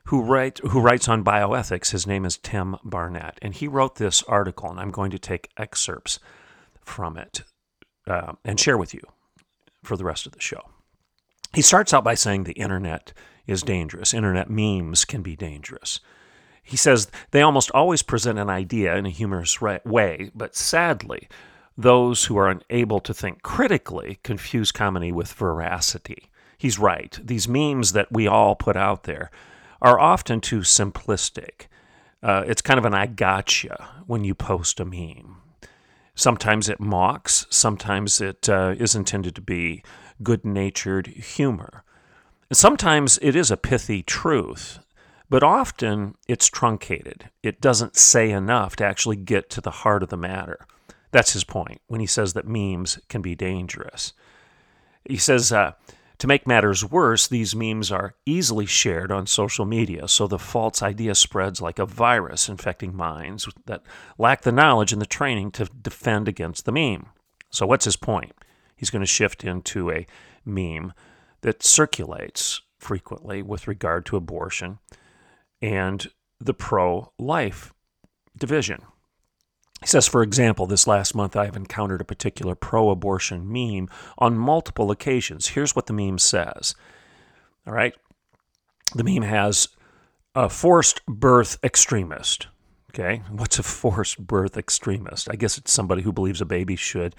who, 0.05 0.21
write, 0.21 0.59
who 0.59 0.81
writes 0.81 1.07
on 1.07 1.23
bioethics. 1.23 1.91
His 1.91 2.05
name 2.05 2.25
is 2.25 2.37
Tim 2.37 2.75
Barnett, 2.83 3.39
and 3.41 3.53
he 3.53 3.69
wrote 3.69 3.95
this 3.95 4.23
article, 4.23 4.69
and 4.69 4.79
I'm 4.79 4.91
going 4.91 5.11
to 5.11 5.19
take 5.19 5.51
excerpts 5.55 6.19
from 6.81 7.15
it 7.15 7.43
uh, 8.07 8.33
and 8.43 8.59
share 8.59 8.77
with 8.77 8.93
you 8.93 9.01
for 9.83 9.95
the 9.95 10.03
rest 10.03 10.25
of 10.25 10.33
the 10.33 10.41
show. 10.41 10.69
He 11.53 11.61
starts 11.61 11.93
out 11.93 12.03
by 12.03 12.15
saying 12.15 12.43
the 12.43 12.51
internet 12.53 13.13
is 13.47 13.61
dangerous. 13.61 14.13
Internet 14.13 14.49
memes 14.49 15.05
can 15.05 15.21
be 15.21 15.37
dangerous. 15.37 16.01
He 16.61 16.77
says 16.77 17.09
they 17.31 17.41
almost 17.41 17.71
always 17.71 18.01
present 18.01 18.39
an 18.39 18.49
idea 18.49 18.95
in 18.95 19.05
a 19.05 19.09
humorous 19.09 19.61
way, 19.61 20.31
but 20.33 20.55
sadly, 20.55 21.27
those 21.77 22.25
who 22.25 22.37
are 22.37 22.49
unable 22.49 22.99
to 22.99 23.13
think 23.13 23.41
critically 23.41 24.19
confuse 24.23 24.71
comedy 24.71 25.11
with 25.11 25.33
veracity. 25.33 26.29
He's 26.57 26.79
right. 26.79 27.19
These 27.21 27.47
memes 27.47 27.93
that 27.93 28.11
we 28.11 28.27
all 28.27 28.55
put 28.55 28.75
out 28.75 29.03
there 29.03 29.31
are 29.81 29.99
often 29.99 30.39
too 30.39 30.59
simplistic. 30.59 31.67
Uh, 32.21 32.43
it's 32.47 32.61
kind 32.61 32.77
of 32.77 32.85
an 32.85 32.93
I 32.93 33.07
gotcha 33.07 33.89
when 34.07 34.23
you 34.23 34.33
post 34.33 34.79
a 34.79 34.85
meme. 34.85 35.37
Sometimes 36.15 36.69
it 36.69 36.79
mocks, 36.79 37.47
sometimes 37.49 38.21
it 38.21 38.47
uh, 38.47 38.75
is 38.77 38.95
intended 38.95 39.35
to 39.35 39.41
be 39.41 39.83
good 40.21 40.45
natured 40.45 41.07
humor. 41.07 41.83
Sometimes 42.51 43.17
it 43.21 43.35
is 43.35 43.49
a 43.49 43.57
pithy 43.57 44.03
truth, 44.03 44.79
but 45.27 45.41
often 45.41 46.15
it's 46.27 46.47
truncated. 46.47 47.29
It 47.41 47.59
doesn't 47.59 47.95
say 47.95 48.29
enough 48.29 48.75
to 48.75 48.85
actually 48.85 49.15
get 49.15 49.49
to 49.49 49.61
the 49.61 49.71
heart 49.71 50.03
of 50.03 50.09
the 50.09 50.17
matter. 50.17 50.67
That's 51.13 51.31
his 51.31 51.45
point 51.45 51.79
when 51.87 52.01
he 52.01 52.05
says 52.05 52.33
that 52.33 52.45
memes 52.45 52.99
can 53.07 53.21
be 53.21 53.35
dangerous. 53.35 54.11
He 55.07 55.15
says, 55.17 55.53
uh, 55.53 55.71
to 56.17 56.27
make 56.27 56.45
matters 56.45 56.83
worse, 56.83 57.27
these 57.27 57.55
memes 57.55 57.89
are 57.91 58.15
easily 58.25 58.65
shared 58.65 59.11
on 59.11 59.27
social 59.27 59.65
media, 59.65 60.09
so 60.09 60.27
the 60.27 60.39
false 60.39 60.81
idea 60.81 61.15
spreads 61.15 61.61
like 61.61 61.79
a 61.79 61.85
virus, 61.85 62.49
infecting 62.49 62.95
minds 62.95 63.47
that 63.65 63.83
lack 64.17 64.41
the 64.41 64.51
knowledge 64.51 64.91
and 64.91 65.01
the 65.01 65.05
training 65.05 65.51
to 65.51 65.65
defend 65.65 66.27
against 66.27 66.65
the 66.65 66.71
meme. 66.73 67.07
So, 67.49 67.65
what's 67.65 67.85
his 67.85 67.95
point? 67.95 68.33
he's 68.83 68.89
going 68.89 69.01
to 69.01 69.05
shift 69.05 69.45
into 69.45 69.89
a 69.89 70.05
meme 70.43 70.91
that 71.39 71.63
circulates 71.63 72.61
frequently 72.77 73.41
with 73.41 73.65
regard 73.65 74.05
to 74.05 74.17
abortion 74.17 74.77
and 75.61 76.07
the 76.37 76.53
pro 76.53 77.13
life 77.17 77.73
division. 78.37 78.81
He 79.83 79.87
says, 79.87 80.07
for 80.07 80.23
example, 80.23 80.65
this 80.65 80.87
last 80.87 81.13
month 81.13 81.35
I 81.35 81.43
have 81.43 81.57
encountered 81.57 81.99
a 81.99 82.05
particular 82.05 82.55
pro 82.55 82.89
abortion 82.89 83.51
meme 83.51 83.89
on 84.17 84.37
multiple 84.37 84.91
occasions. 84.91 85.49
Here's 85.49 85.75
what 85.75 85.87
the 85.87 85.93
meme 85.93 86.19
says. 86.19 86.73
All 87.67 87.73
right. 87.73 87.93
The 88.95 89.03
meme 89.03 89.23
has 89.23 89.67
a 90.35 90.47
forced 90.47 91.05
birth 91.05 91.57
extremist. 91.63 92.47
Okay. 92.93 93.23
What's 93.29 93.59
a 93.59 93.63
forced 93.63 94.25
birth 94.25 94.55
extremist? 94.55 95.29
I 95.29 95.35
guess 95.35 95.57
it's 95.57 95.73
somebody 95.73 96.03
who 96.03 96.13
believes 96.13 96.39
a 96.39 96.45
baby 96.45 96.77
should 96.77 97.13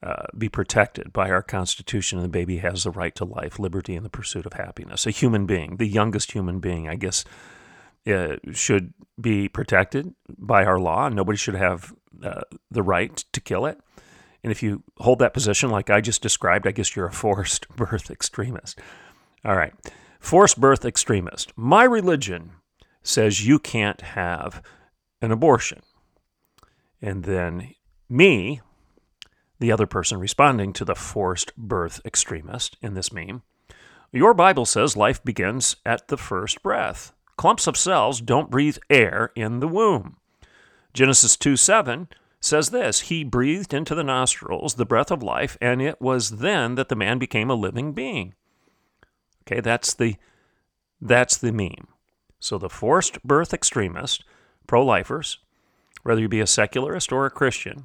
uh, 0.00 0.26
be 0.38 0.48
protected 0.48 1.12
by 1.12 1.30
our 1.30 1.42
Constitution, 1.42 2.18
and 2.18 2.24
the 2.24 2.28
baby 2.28 2.58
has 2.58 2.84
the 2.84 2.90
right 2.92 3.14
to 3.16 3.24
life, 3.24 3.58
liberty, 3.58 3.96
and 3.96 4.04
the 4.04 4.10
pursuit 4.10 4.46
of 4.46 4.52
happiness. 4.52 5.06
A 5.06 5.10
human 5.10 5.46
being, 5.46 5.78
the 5.78 5.88
youngest 5.88 6.32
human 6.32 6.60
being, 6.60 6.88
I 6.88 6.94
guess, 6.94 7.24
uh, 8.06 8.36
should 8.52 8.94
be 9.20 9.48
protected 9.48 10.14
by 10.38 10.64
our 10.64 10.78
law. 10.78 11.08
Nobody 11.08 11.36
should 11.36 11.54
have 11.54 11.92
uh, 12.22 12.42
the 12.70 12.82
right 12.82 13.16
to 13.32 13.40
kill 13.40 13.66
it. 13.66 13.78
And 14.42 14.52
if 14.52 14.62
you 14.62 14.84
hold 14.98 15.18
that 15.18 15.34
position, 15.34 15.70
like 15.70 15.90
I 15.90 16.00
just 16.00 16.22
described, 16.22 16.66
I 16.66 16.70
guess 16.70 16.94
you're 16.94 17.06
a 17.06 17.12
forced 17.24 17.68
birth 17.70 18.10
extremist. 18.10 18.78
All 19.44 19.56
right. 19.56 19.72
Forced 20.20 20.60
birth 20.60 20.84
extremist. 20.84 21.52
My 21.56 21.84
religion 21.84 22.52
says 23.02 23.46
you 23.46 23.58
can't 23.58 24.00
have 24.00 24.62
an 25.22 25.30
abortion. 25.30 25.80
And 27.00 27.24
then 27.24 27.74
me, 28.08 28.60
the 29.58 29.72
other 29.72 29.86
person 29.86 30.18
responding 30.18 30.72
to 30.74 30.84
the 30.84 30.94
forced 30.94 31.56
birth 31.56 32.00
extremist 32.04 32.76
in 32.82 32.94
this 32.94 33.12
meme. 33.12 33.42
Your 34.12 34.34
Bible 34.34 34.66
says 34.66 34.96
life 34.96 35.22
begins 35.22 35.76
at 35.84 36.08
the 36.08 36.16
first 36.16 36.62
breath. 36.62 37.12
Clumps 37.36 37.66
of 37.66 37.76
cells 37.76 38.20
don't 38.20 38.50
breathe 38.50 38.78
air 38.88 39.30
in 39.36 39.60
the 39.60 39.68
womb. 39.68 40.16
Genesis 40.94 41.36
2 41.36 41.56
7 41.56 42.08
says 42.40 42.70
this 42.70 43.00
He 43.00 43.24
breathed 43.24 43.74
into 43.74 43.94
the 43.94 44.04
nostrils 44.04 44.74
the 44.74 44.86
breath 44.86 45.10
of 45.10 45.22
life, 45.22 45.58
and 45.60 45.82
it 45.82 46.00
was 46.00 46.38
then 46.38 46.76
that 46.76 46.88
the 46.88 46.96
man 46.96 47.18
became 47.18 47.50
a 47.50 47.54
living 47.54 47.92
being. 47.92 48.34
Okay, 49.42 49.60
that's 49.60 49.92
the 49.92 50.16
that's 51.00 51.36
the 51.36 51.52
meme. 51.52 51.88
So 52.40 52.56
the 52.56 52.70
forced 52.70 53.22
birth 53.22 53.52
extremist, 53.52 54.24
pro 54.66 54.84
lifers, 54.84 55.38
whether 56.02 56.20
you 56.20 56.28
be 56.28 56.40
a 56.40 56.46
secularist 56.46 57.12
or 57.12 57.26
a 57.26 57.30
Christian, 57.30 57.84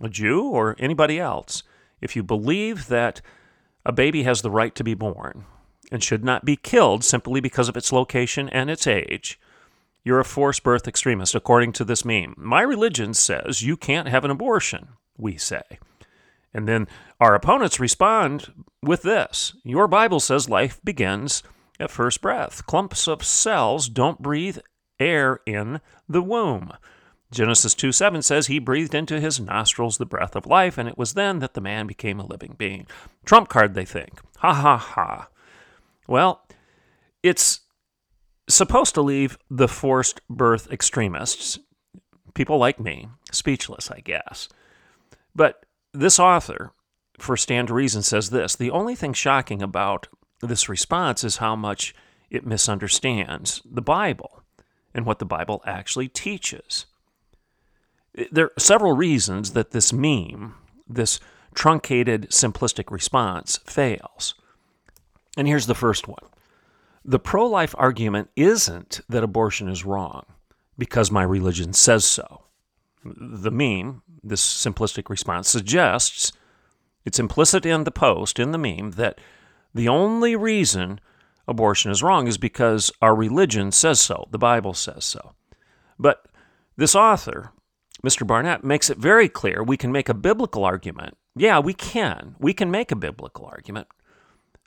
a 0.00 0.08
Jew 0.08 0.44
or 0.44 0.76
anybody 0.78 1.20
else, 1.20 1.62
if 2.00 2.16
you 2.16 2.22
believe 2.22 2.88
that 2.88 3.20
a 3.84 3.92
baby 3.92 4.22
has 4.22 4.42
the 4.42 4.50
right 4.50 4.74
to 4.74 4.84
be 4.84 4.94
born 4.94 5.44
and 5.90 6.02
should 6.02 6.24
not 6.24 6.44
be 6.44 6.56
killed 6.56 7.04
simply 7.04 7.40
because 7.40 7.68
of 7.68 7.76
its 7.76 7.92
location 7.92 8.48
and 8.48 8.70
its 8.70 8.86
age, 8.86 9.38
you're 10.04 10.20
a 10.20 10.24
forced 10.24 10.62
birth 10.62 10.86
extremist, 10.86 11.34
according 11.34 11.72
to 11.72 11.84
this 11.84 12.04
meme. 12.04 12.34
My 12.36 12.62
religion 12.62 13.12
says 13.14 13.62
you 13.62 13.76
can't 13.76 14.08
have 14.08 14.24
an 14.24 14.30
abortion, 14.30 14.88
we 15.18 15.36
say. 15.36 15.62
And 16.54 16.68
then 16.68 16.86
our 17.20 17.34
opponents 17.34 17.80
respond 17.80 18.52
with 18.82 19.02
this 19.02 19.54
Your 19.64 19.88
Bible 19.88 20.20
says 20.20 20.48
life 20.48 20.80
begins 20.84 21.42
at 21.80 21.90
first 21.90 22.20
breath. 22.20 22.64
Clumps 22.66 23.08
of 23.08 23.24
cells 23.24 23.88
don't 23.88 24.22
breathe 24.22 24.58
air 24.98 25.40
in 25.44 25.80
the 26.08 26.22
womb. 26.22 26.72
Genesis 27.30 27.74
2 27.74 27.92
7 27.92 28.22
says 28.22 28.46
he 28.46 28.58
breathed 28.58 28.94
into 28.94 29.20
his 29.20 29.40
nostrils 29.40 29.98
the 29.98 30.06
breath 30.06 30.36
of 30.36 30.46
life, 30.46 30.78
and 30.78 30.88
it 30.88 30.96
was 30.96 31.14
then 31.14 31.40
that 31.40 31.54
the 31.54 31.60
man 31.60 31.86
became 31.86 32.20
a 32.20 32.26
living 32.26 32.54
being. 32.56 32.86
Trump 33.24 33.48
card, 33.48 33.74
they 33.74 33.84
think. 33.84 34.20
Ha 34.38 34.54
ha 34.54 34.76
ha. 34.76 35.28
Well, 36.06 36.46
it's 37.22 37.60
supposed 38.48 38.94
to 38.94 39.02
leave 39.02 39.38
the 39.50 39.68
forced 39.68 40.20
birth 40.28 40.70
extremists, 40.70 41.58
people 42.34 42.58
like 42.58 42.78
me, 42.78 43.08
speechless, 43.32 43.90
I 43.90 44.00
guess. 44.00 44.48
But 45.34 45.66
this 45.92 46.18
author, 46.18 46.72
for 47.18 47.36
Stand 47.36 47.70
Reason, 47.70 48.02
says 48.02 48.30
this 48.30 48.54
The 48.54 48.70
only 48.70 48.94
thing 48.94 49.12
shocking 49.12 49.62
about 49.62 50.08
this 50.40 50.68
response 50.68 51.24
is 51.24 51.38
how 51.38 51.56
much 51.56 51.94
it 52.30 52.46
misunderstands 52.46 53.62
the 53.64 53.82
Bible 53.82 54.42
and 54.94 55.06
what 55.06 55.18
the 55.18 55.24
Bible 55.24 55.62
actually 55.66 56.08
teaches 56.08 56.86
there 58.30 58.46
are 58.46 58.52
several 58.58 58.96
reasons 58.96 59.52
that 59.52 59.70
this 59.70 59.92
meme, 59.92 60.54
this 60.88 61.20
truncated, 61.54 62.30
simplistic 62.30 62.90
response, 62.90 63.58
fails. 63.58 64.34
And 65.36 65.46
here's 65.46 65.66
the 65.66 65.74
first 65.74 66.08
one 66.08 66.22
the 67.04 67.18
pro 67.18 67.46
life 67.46 67.74
argument 67.78 68.30
isn't 68.36 69.00
that 69.08 69.22
abortion 69.22 69.68
is 69.68 69.84
wrong 69.84 70.24
because 70.76 71.10
my 71.10 71.22
religion 71.22 71.72
says 71.72 72.04
so. 72.04 72.42
The 73.04 73.52
meme, 73.52 74.02
this 74.24 74.42
simplistic 74.42 75.08
response, 75.08 75.48
suggests 75.48 76.32
it's 77.04 77.20
implicit 77.20 77.64
in 77.64 77.84
the 77.84 77.92
post, 77.92 78.40
in 78.40 78.50
the 78.50 78.58
meme, 78.58 78.92
that 78.92 79.20
the 79.72 79.88
only 79.88 80.34
reason 80.34 81.00
abortion 81.46 81.92
is 81.92 82.02
wrong 82.02 82.26
is 82.26 82.38
because 82.38 82.90
our 83.00 83.14
religion 83.14 83.70
says 83.70 84.00
so, 84.00 84.26
the 84.32 84.38
Bible 84.38 84.74
says 84.74 85.04
so. 85.04 85.34
But 85.98 86.26
this 86.76 86.96
author 86.96 87.52
Mr. 88.04 88.26
Barnett 88.26 88.62
makes 88.62 88.90
it 88.90 88.98
very 88.98 89.28
clear 89.28 89.62
we 89.62 89.76
can 89.76 89.90
make 89.90 90.08
a 90.08 90.14
biblical 90.14 90.64
argument. 90.64 91.16
Yeah, 91.34 91.58
we 91.58 91.74
can. 91.74 92.36
We 92.38 92.52
can 92.52 92.70
make 92.70 92.92
a 92.92 92.96
biblical 92.96 93.46
argument. 93.46 93.88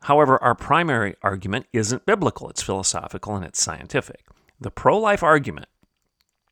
However, 0.03 0.41
our 0.43 0.55
primary 0.55 1.15
argument 1.21 1.65
isn't 1.73 2.05
biblical, 2.05 2.49
it's 2.49 2.61
philosophical 2.61 3.35
and 3.35 3.45
it's 3.45 3.61
scientific. 3.61 4.25
The 4.59 4.71
pro 4.71 4.97
life 4.97 5.23
argument 5.23 5.67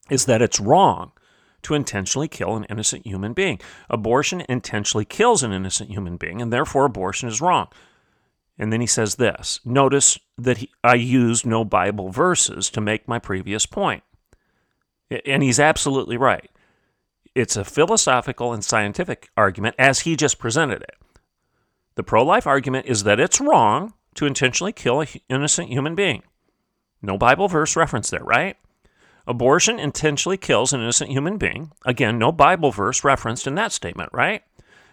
is 0.10 0.26
that 0.26 0.42
it's 0.42 0.60
wrong 0.60 1.12
to 1.64 1.74
intentionally 1.74 2.28
kill 2.28 2.56
an 2.56 2.66
innocent 2.66 3.06
human 3.06 3.34
being. 3.34 3.60
Abortion 3.90 4.44
intentionally 4.48 5.06
kills 5.06 5.44
an 5.44 5.52
innocent 5.52 5.90
human 5.90 6.18
being, 6.18 6.42
and 6.42 6.52
therefore 6.52 6.86
abortion 6.86 7.28
is 7.28 7.42
wrong. 7.42 7.68
And 8.58 8.72
then 8.72 8.82
he 8.82 8.88
says 8.88 9.16
this 9.16 9.60
Notice 9.66 10.18
that 10.38 10.60
he, 10.60 10.72
I 10.84 10.96
used 10.96 11.46
no 11.46 11.66
Bible 11.66 12.10
verses 12.10 12.70
to 12.72 12.82
make 12.82 13.08
my 13.08 13.20
previous 13.20 13.66
point. 13.66 14.04
And 15.26 15.44
he's 15.44 15.60
absolutely 15.60 16.18
right. 16.18 16.50
It's 17.34 17.56
a 17.56 17.64
philosophical 17.64 18.52
and 18.52 18.64
scientific 18.64 19.30
argument 19.38 19.76
as 19.78 20.02
he 20.02 20.16
just 20.16 20.40
presented 20.40 20.82
it. 20.82 20.96
The 21.98 22.04
pro 22.04 22.24
life 22.24 22.46
argument 22.46 22.86
is 22.86 23.06
that 23.06 23.20
it's 23.20 23.42
wrong 23.42 23.96
to 24.14 24.28
intentionally 24.28 24.72
kill 24.72 25.02
an 25.02 25.08
innocent 25.30 25.70
human 25.70 25.96
being. 25.96 26.22
No 27.02 27.18
Bible 27.18 27.48
verse 27.48 27.76
reference 27.76 28.12
there, 28.12 28.24
right? 28.24 28.56
Abortion 29.26 29.80
intentionally 29.80 30.38
kills 30.38 30.72
an 30.72 30.80
innocent 30.80 31.10
human 31.10 31.40
being. 31.40 31.72
Again, 31.86 32.20
no 32.20 32.32
Bible 32.32 32.72
verse 32.72 33.04
referenced 33.04 33.48
in 33.48 33.56
that 33.56 33.72
statement, 33.72 34.12
right? 34.14 34.44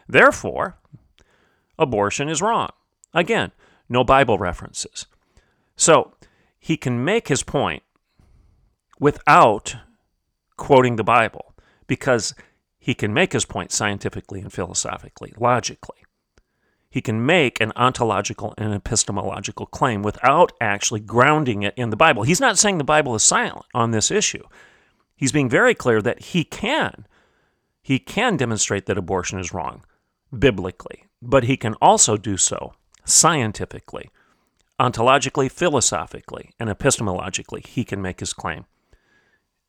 Therefore, 0.08 0.78
abortion 1.78 2.30
is 2.30 2.40
wrong. 2.40 2.70
Again, 3.12 3.52
no 3.86 4.02
Bible 4.02 4.38
references. 4.38 5.04
So 5.76 6.14
he 6.58 6.78
can 6.78 7.04
make 7.04 7.28
his 7.28 7.42
point 7.42 7.82
without 8.98 9.76
quoting 10.56 10.96
the 10.96 11.04
Bible 11.04 11.54
because 11.86 12.34
he 12.78 12.94
can 12.94 13.12
make 13.12 13.34
his 13.34 13.44
point 13.44 13.72
scientifically 13.72 14.40
and 14.40 14.50
philosophically, 14.50 15.34
logically. 15.36 15.98
He 16.94 17.02
can 17.02 17.26
make 17.26 17.60
an 17.60 17.72
ontological 17.74 18.54
and 18.56 18.72
epistemological 18.72 19.66
claim 19.66 20.02
without 20.02 20.52
actually 20.60 21.00
grounding 21.00 21.64
it 21.64 21.74
in 21.76 21.90
the 21.90 21.96
Bible. 21.96 22.22
He's 22.22 22.40
not 22.40 22.56
saying 22.56 22.78
the 22.78 22.84
Bible 22.84 23.16
is 23.16 23.24
silent 23.24 23.66
on 23.74 23.90
this 23.90 24.12
issue. 24.12 24.44
He's 25.16 25.32
being 25.32 25.48
very 25.48 25.74
clear 25.74 26.00
that 26.00 26.22
he 26.26 26.44
can. 26.44 27.08
He 27.82 27.98
can 27.98 28.36
demonstrate 28.36 28.86
that 28.86 28.96
abortion 28.96 29.40
is 29.40 29.52
wrong 29.52 29.84
biblically, 30.38 31.06
but 31.20 31.42
he 31.42 31.56
can 31.56 31.74
also 31.82 32.16
do 32.16 32.36
so 32.36 32.74
scientifically, 33.04 34.08
ontologically, 34.78 35.50
philosophically, 35.50 36.52
and 36.60 36.70
epistemologically, 36.70 37.66
he 37.66 37.82
can 37.82 38.00
make 38.00 38.20
his 38.20 38.32
claim. 38.32 38.66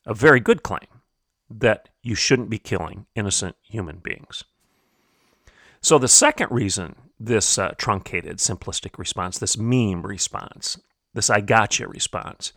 A 0.06 0.14
very 0.14 0.40
good 0.40 0.62
claim 0.62 1.02
that 1.50 1.90
you 2.04 2.14
shouldn't 2.14 2.52
be 2.52 2.60
killing 2.60 3.08
innocent 3.16 3.56
human 3.64 3.98
beings. 3.98 4.44
So, 5.86 6.00
the 6.00 6.08
second 6.08 6.48
reason 6.50 6.96
this 7.20 7.60
uh, 7.60 7.76
truncated, 7.78 8.40
simplistic 8.40 8.98
response, 8.98 9.38
this 9.38 9.56
meme 9.56 10.02
response, 10.02 10.80
this 11.14 11.30
I 11.30 11.42
gotcha 11.42 11.88
response 11.88 12.54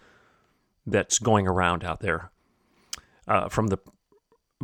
that's 0.86 1.18
going 1.18 1.46
around 1.46 1.84
out 1.84 2.00
there 2.00 2.30
uh, 3.26 3.50
from 3.50 3.66
the 3.66 3.76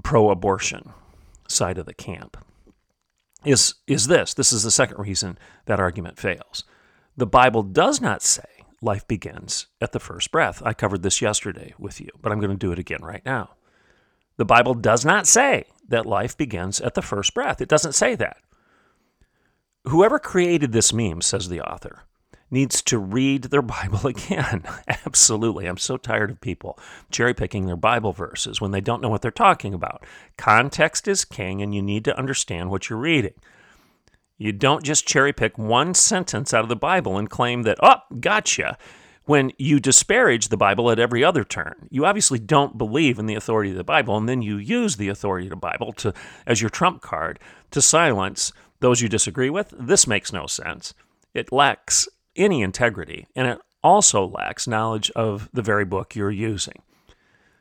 pro 0.02 0.30
abortion 0.30 0.94
side 1.46 1.76
of 1.76 1.84
the 1.84 1.92
camp 1.92 2.38
is, 3.44 3.74
is 3.86 4.06
this. 4.06 4.32
This 4.32 4.50
is 4.50 4.62
the 4.62 4.70
second 4.70 4.98
reason 4.98 5.36
that 5.66 5.78
argument 5.78 6.18
fails. 6.18 6.64
The 7.18 7.26
Bible 7.26 7.64
does 7.64 8.00
not 8.00 8.22
say 8.22 8.48
life 8.80 9.06
begins 9.06 9.66
at 9.82 9.92
the 9.92 10.00
first 10.00 10.32
breath. 10.32 10.62
I 10.64 10.72
covered 10.72 11.02
this 11.02 11.20
yesterday 11.20 11.74
with 11.78 12.00
you, 12.00 12.08
but 12.22 12.32
I'm 12.32 12.40
going 12.40 12.50
to 12.50 12.56
do 12.56 12.72
it 12.72 12.78
again 12.78 13.02
right 13.02 13.26
now. 13.26 13.56
The 14.38 14.46
Bible 14.46 14.72
does 14.72 15.04
not 15.04 15.26
say 15.26 15.66
that 15.86 16.06
life 16.06 16.34
begins 16.34 16.80
at 16.80 16.94
the 16.94 17.02
first 17.02 17.34
breath. 17.34 17.60
It 17.60 17.68
doesn't 17.68 17.92
say 17.92 18.14
that. 18.14 18.38
Whoever 19.86 20.18
created 20.18 20.72
this 20.72 20.92
meme, 20.92 21.20
says 21.20 21.48
the 21.48 21.60
author, 21.60 22.04
needs 22.50 22.80
to 22.82 22.98
read 22.98 23.44
their 23.44 23.62
Bible 23.76 24.06
again. 24.06 24.64
Absolutely. 24.88 25.66
I'm 25.66 25.76
so 25.76 25.96
tired 25.96 26.30
of 26.30 26.40
people 26.40 26.78
cherry 27.10 27.34
picking 27.34 27.66
their 27.66 27.76
Bible 27.76 28.12
verses 28.12 28.60
when 28.60 28.70
they 28.70 28.80
don't 28.80 29.02
know 29.02 29.08
what 29.08 29.22
they're 29.22 29.30
talking 29.30 29.74
about. 29.74 30.04
Context 30.38 31.06
is 31.06 31.24
king, 31.24 31.60
and 31.60 31.74
you 31.74 31.82
need 31.82 32.04
to 32.06 32.18
understand 32.18 32.70
what 32.70 32.88
you're 32.88 32.98
reading. 32.98 33.34
You 34.38 34.52
don't 34.52 34.84
just 34.84 35.06
cherry 35.06 35.32
pick 35.32 35.58
one 35.58 35.94
sentence 35.94 36.52
out 36.52 36.62
of 36.62 36.68
the 36.68 36.76
Bible 36.76 37.16
and 37.16 37.30
claim 37.30 37.62
that, 37.62 37.78
oh, 37.82 37.98
gotcha, 38.18 38.76
when 39.26 39.52
you 39.58 39.80
disparage 39.80 40.48
the 40.48 40.56
Bible 40.56 40.90
at 40.90 40.98
every 40.98 41.24
other 41.24 41.44
turn. 41.44 41.88
You 41.90 42.04
obviously 42.04 42.38
don't 42.38 42.76
believe 42.76 43.18
in 43.18 43.26
the 43.26 43.36
authority 43.36 43.70
of 43.70 43.76
the 43.76 43.84
Bible, 43.84 44.16
and 44.16 44.28
then 44.28 44.42
you 44.42 44.56
use 44.56 44.96
the 44.96 45.08
authority 45.08 45.46
of 45.46 45.50
the 45.50 45.56
Bible 45.56 45.92
to, 45.94 46.12
as 46.46 46.60
your 46.60 46.70
trump 46.70 47.00
card 47.00 47.38
to 47.70 47.80
silence 47.80 48.52
those 48.84 49.00
you 49.00 49.08
disagree 49.08 49.48
with. 49.48 49.72
This 49.78 50.06
makes 50.06 50.30
no 50.30 50.46
sense. 50.46 50.92
It 51.32 51.50
lacks 51.50 52.06
any 52.36 52.60
integrity, 52.60 53.26
and 53.34 53.48
it 53.48 53.58
also 53.82 54.26
lacks 54.26 54.68
knowledge 54.68 55.10
of 55.12 55.48
the 55.54 55.62
very 55.62 55.86
book 55.86 56.14
you're 56.14 56.30
using. 56.30 56.82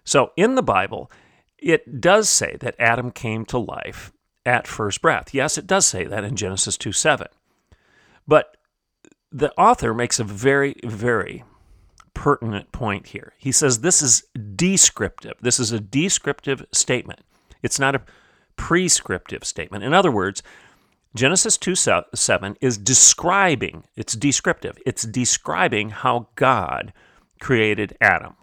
So, 0.04 0.34
in 0.36 0.56
the 0.56 0.62
Bible, 0.62 1.10
it 1.58 2.02
does 2.02 2.28
say 2.28 2.58
that 2.60 2.76
Adam 2.78 3.10
came 3.10 3.46
to 3.46 3.58
life 3.58 4.12
at 4.46 4.68
first 4.68 5.02
breath. 5.02 5.34
Yes, 5.34 5.58
it 5.58 5.66
does 5.66 5.88
say 5.88 6.04
that 6.04 6.26
in 6.26 6.36
Genesis 6.36 6.76
2 6.76 6.92
7. 6.92 7.28
But 8.28 8.58
the 9.32 9.54
author 9.58 9.94
makes 9.94 10.20
a 10.20 10.26
very, 10.26 10.76
very 10.84 11.46
pertinent 12.14 12.74
point 12.74 13.08
here. 13.08 13.32
He 13.38 13.54
says 13.54 13.80
this 13.80 14.02
is 14.02 14.24
descriptive. 14.58 15.36
This 15.40 15.58
is 15.58 15.72
a 15.72 15.80
descriptive 15.80 16.66
statement. 16.74 17.22
It's 17.62 17.80
not 17.80 17.96
a 17.96 18.02
prescriptive 18.58 19.46
statement. 19.46 19.86
In 19.86 19.94
other 19.94 20.12
words, 20.12 20.44
Genesis 21.16 21.58
2 21.58 21.76
7 21.76 22.58
is 22.60 22.78
describing, 22.78 23.84
it's 23.96 24.16
descriptive, 24.16 24.78
it's 24.86 25.04
describing 25.04 25.90
how 25.90 26.28
God 26.36 26.92
created 27.40 27.96
Adam. 28.02 28.36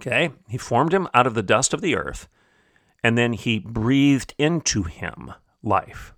Okay? 0.00 0.30
He 0.48 0.58
formed 0.58 0.94
him 0.94 1.08
out 1.12 1.26
of 1.26 1.34
the 1.34 1.42
dust 1.42 1.74
of 1.74 1.80
the 1.80 1.96
earth, 1.96 2.28
and 3.02 3.18
then 3.18 3.32
he 3.32 3.58
breathed 3.58 4.34
into 4.38 4.84
him 4.84 5.32
life. 5.62 6.14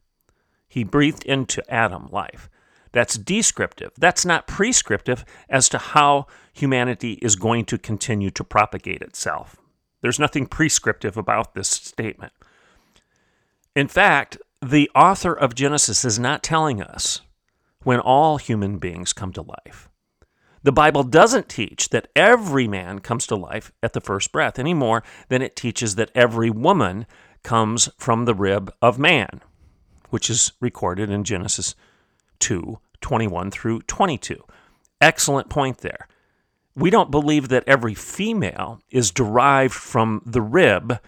He 0.69 0.85
breathed 0.85 1.25
into 1.25 1.69
Adam 1.73 2.09
life. 2.11 2.51
That's 2.93 3.17
descriptive. 3.17 3.93
That's 3.97 4.27
not 4.27 4.47
prescriptive 4.47 5.25
as 5.49 5.69
to 5.71 5.79
how 5.79 6.27
humanity 6.53 7.15
is 7.23 7.37
going 7.37 7.65
to 7.67 7.79
continue 7.79 8.31
to 8.31 8.45
propagate 8.45 9.01
itself. 9.01 9.57
There's 10.03 10.19
nothing 10.19 10.47
prescriptive 10.47 11.17
about 11.17 11.55
this 11.55 11.69
statement. 11.69 12.33
In 13.77 13.89
fact, 13.89 14.39
the 14.63 14.91
author 14.95 15.33
of 15.33 15.55
Genesis 15.55 16.05
is 16.05 16.19
not 16.19 16.43
telling 16.43 16.83
us 16.83 17.23
when 17.83 17.99
all 17.99 18.37
human 18.37 18.79
beings 18.79 19.13
come 19.13 19.33
to 19.33 19.43
life. 19.43 19.89
The 20.63 20.73
Bible 20.73 21.03
doesn't 21.03 21.49
teach 21.49 21.89
that 21.89 22.09
every 22.15 22.69
man 22.69 22.99
comes 22.99 23.27
to 23.29 23.37
life 23.37 23.73
at 23.83 23.95
the 23.95 24.03
first 24.03 24.31
breath 24.31 24.59
any 24.59 24.75
more 24.75 25.03
than 25.29 25.41
it 25.41 25.57
teaches 25.57 25.95
that 25.95 26.11
every 26.15 26.51
woman 26.51 27.07
comes 27.43 27.89
from 27.97 28.27
the 28.27 28.35
rib 28.35 28.71
of 28.83 28.99
man, 28.99 29.41
which 30.11 30.29
is 30.29 30.53
recorded 30.61 31.09
in 31.09 31.25
Genesis 31.25 31.75
2 32.41 32.79
21 33.01 33.51
through 33.51 33.81
22. 33.83 34.45
Excellent 35.01 35.49
point 35.49 35.79
there. 35.79 36.07
We 36.75 36.91
don't 36.91 37.11
believe 37.11 37.49
that 37.49 37.65
every 37.67 37.95
female 37.95 38.83
is 38.91 39.11
derived 39.11 39.73
from 39.73 40.21
the 40.27 40.43
rib 40.43 41.01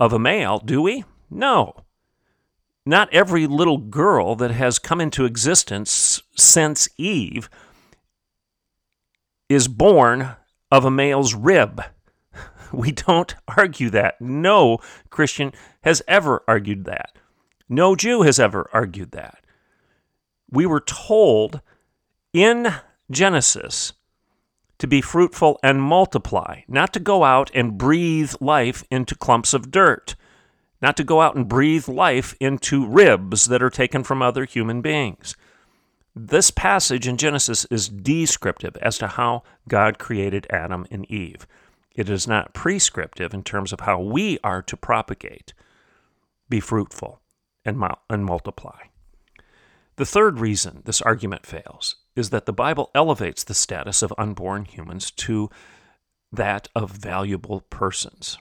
of 0.00 0.14
a 0.14 0.18
male, 0.18 0.58
do 0.58 0.80
we? 0.80 1.04
No. 1.28 1.74
Not 2.88 3.12
every 3.12 3.46
little 3.46 3.76
girl 3.76 4.34
that 4.36 4.50
has 4.50 4.78
come 4.78 4.98
into 4.98 5.26
existence 5.26 6.22
since 6.34 6.88
Eve 6.96 7.50
is 9.50 9.68
born 9.68 10.36
of 10.72 10.86
a 10.86 10.90
male's 10.90 11.34
rib. 11.34 11.82
We 12.72 12.92
don't 12.92 13.34
argue 13.46 13.90
that. 13.90 14.22
No 14.22 14.78
Christian 15.10 15.52
has 15.82 16.00
ever 16.08 16.42
argued 16.48 16.86
that. 16.86 17.18
No 17.68 17.94
Jew 17.94 18.22
has 18.22 18.40
ever 18.40 18.70
argued 18.72 19.10
that. 19.10 19.44
We 20.50 20.64
were 20.64 20.80
told 20.80 21.60
in 22.32 22.72
Genesis 23.10 23.92
to 24.78 24.86
be 24.86 25.02
fruitful 25.02 25.58
and 25.62 25.82
multiply, 25.82 26.60
not 26.68 26.94
to 26.94 27.00
go 27.00 27.22
out 27.24 27.50
and 27.52 27.76
breathe 27.76 28.32
life 28.40 28.82
into 28.90 29.14
clumps 29.14 29.52
of 29.52 29.70
dirt 29.70 30.16
not 30.80 30.96
to 30.96 31.04
go 31.04 31.20
out 31.20 31.34
and 31.34 31.48
breathe 31.48 31.88
life 31.88 32.34
into 32.40 32.86
ribs 32.86 33.46
that 33.46 33.62
are 33.62 33.70
taken 33.70 34.04
from 34.04 34.22
other 34.22 34.44
human 34.44 34.80
beings. 34.80 35.36
This 36.14 36.50
passage 36.50 37.06
in 37.06 37.16
Genesis 37.16 37.64
is 37.66 37.88
descriptive 37.88 38.76
as 38.78 38.98
to 38.98 39.06
how 39.06 39.42
God 39.68 39.98
created 39.98 40.46
Adam 40.50 40.86
and 40.90 41.08
Eve. 41.10 41.46
It 41.94 42.08
is 42.08 42.28
not 42.28 42.54
prescriptive 42.54 43.34
in 43.34 43.42
terms 43.42 43.72
of 43.72 43.80
how 43.80 44.00
we 44.00 44.38
are 44.44 44.62
to 44.62 44.76
propagate, 44.76 45.52
be 46.48 46.60
fruitful, 46.60 47.20
and, 47.64 47.82
and 48.08 48.24
multiply. 48.24 48.82
The 49.96 50.06
third 50.06 50.38
reason 50.38 50.82
this 50.84 51.02
argument 51.02 51.44
fails 51.44 51.96
is 52.14 52.30
that 52.30 52.46
the 52.46 52.52
Bible 52.52 52.90
elevates 52.94 53.42
the 53.42 53.54
status 53.54 54.02
of 54.02 54.14
unborn 54.16 54.64
humans 54.64 55.10
to 55.12 55.50
that 56.32 56.68
of 56.74 56.90
valuable 56.90 57.62
persons. 57.62 58.38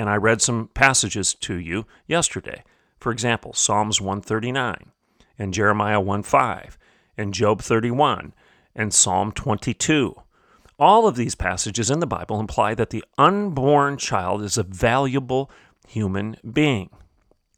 And 0.00 0.08
I 0.08 0.16
read 0.16 0.40
some 0.40 0.70
passages 0.72 1.34
to 1.34 1.56
you 1.56 1.84
yesterday. 2.06 2.64
For 2.98 3.12
example, 3.12 3.52
Psalms 3.52 4.00
139 4.00 4.92
and 5.38 5.52
Jeremiah 5.52 6.00
1:5 6.00 6.78
and 7.18 7.34
Job 7.34 7.60
31 7.60 8.32
and 8.74 8.94
Psalm 8.94 9.30
22. 9.30 10.14
All 10.78 11.06
of 11.06 11.16
these 11.16 11.34
passages 11.34 11.90
in 11.90 12.00
the 12.00 12.06
Bible 12.06 12.40
imply 12.40 12.74
that 12.76 12.88
the 12.88 13.04
unborn 13.18 13.98
child 13.98 14.40
is 14.40 14.56
a 14.56 14.62
valuable 14.62 15.50
human 15.86 16.38
being. 16.50 16.88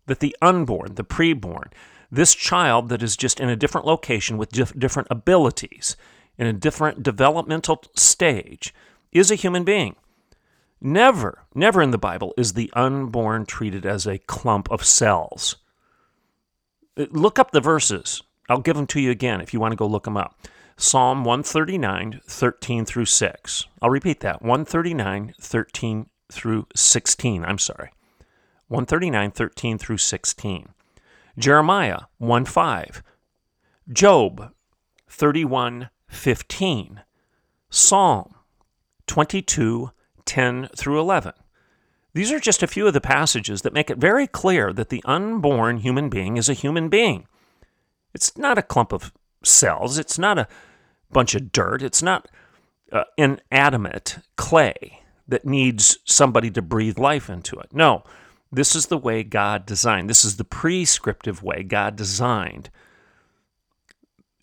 That 0.06 0.18
the 0.18 0.36
unborn, 0.42 0.96
the 0.96 1.04
preborn, 1.04 1.70
this 2.10 2.34
child 2.34 2.88
that 2.88 3.04
is 3.04 3.16
just 3.16 3.38
in 3.38 3.50
a 3.50 3.56
different 3.56 3.86
location 3.86 4.36
with 4.36 4.50
dif- 4.50 4.76
different 4.76 5.06
abilities, 5.12 5.96
in 6.36 6.48
a 6.48 6.52
different 6.52 7.04
developmental 7.04 7.84
stage, 7.94 8.74
is 9.12 9.30
a 9.30 9.36
human 9.36 9.62
being. 9.62 9.94
Never, 10.84 11.44
never 11.54 11.80
in 11.80 11.92
the 11.92 11.98
Bible 11.98 12.34
is 12.36 12.54
the 12.54 12.68
unborn 12.74 13.46
treated 13.46 13.86
as 13.86 14.04
a 14.04 14.18
clump 14.18 14.68
of 14.68 14.84
cells. 14.84 15.54
Uh, 16.96 17.06
look 17.12 17.38
up 17.38 17.52
the 17.52 17.60
verses. 17.60 18.20
I'll 18.48 18.58
give 18.58 18.74
them 18.74 18.88
to 18.88 19.00
you 19.00 19.12
again 19.12 19.40
if 19.40 19.54
you 19.54 19.60
want 19.60 19.70
to 19.70 19.76
go 19.76 19.86
look 19.86 20.02
them 20.02 20.16
up. 20.16 20.40
Psalm 20.76 21.18
139, 21.24 22.20
13 22.26 22.84
through 22.84 23.04
6. 23.04 23.66
I'll 23.80 23.90
repeat 23.90 24.18
that 24.20 24.42
139, 24.42 25.34
13 25.40 26.06
through 26.32 26.66
16. 26.74 27.44
I'm 27.44 27.58
sorry. 27.58 27.90
139, 28.66 29.30
13 29.30 29.78
through 29.78 29.98
16. 29.98 30.68
Jeremiah 31.38 32.00
1 32.18 32.44
5. 32.44 33.02
Job 33.92 34.52
31, 35.08 35.90
15. 36.08 37.02
Psalm 37.70 38.34
22, 39.06 39.92
10 40.26 40.68
through 40.76 41.00
11. 41.00 41.32
These 42.14 42.30
are 42.30 42.40
just 42.40 42.62
a 42.62 42.66
few 42.66 42.86
of 42.86 42.92
the 42.92 43.00
passages 43.00 43.62
that 43.62 43.72
make 43.72 43.90
it 43.90 43.98
very 43.98 44.26
clear 44.26 44.72
that 44.72 44.90
the 44.90 45.02
unborn 45.04 45.78
human 45.78 46.08
being 46.08 46.36
is 46.36 46.48
a 46.48 46.54
human 46.54 46.88
being. 46.88 47.26
It's 48.14 48.36
not 48.36 48.58
a 48.58 48.62
clump 48.62 48.92
of 48.92 49.12
cells, 49.42 49.98
it's 49.98 50.18
not 50.18 50.38
a 50.38 50.48
bunch 51.10 51.34
of 51.34 51.52
dirt, 51.52 51.82
it's 51.82 52.02
not 52.02 52.28
uh, 52.92 53.04
inanimate 53.16 54.18
clay 54.36 55.00
that 55.26 55.46
needs 55.46 55.98
somebody 56.04 56.50
to 56.50 56.60
breathe 56.60 56.98
life 56.98 57.30
into 57.30 57.58
it. 57.58 57.70
No, 57.72 58.04
this 58.50 58.76
is 58.76 58.86
the 58.86 58.98
way 58.98 59.22
God 59.22 59.64
designed. 59.64 60.10
This 60.10 60.24
is 60.26 60.36
the 60.36 60.44
prescriptive 60.44 61.42
way 61.42 61.62
God 61.62 61.96
designed 61.96 62.68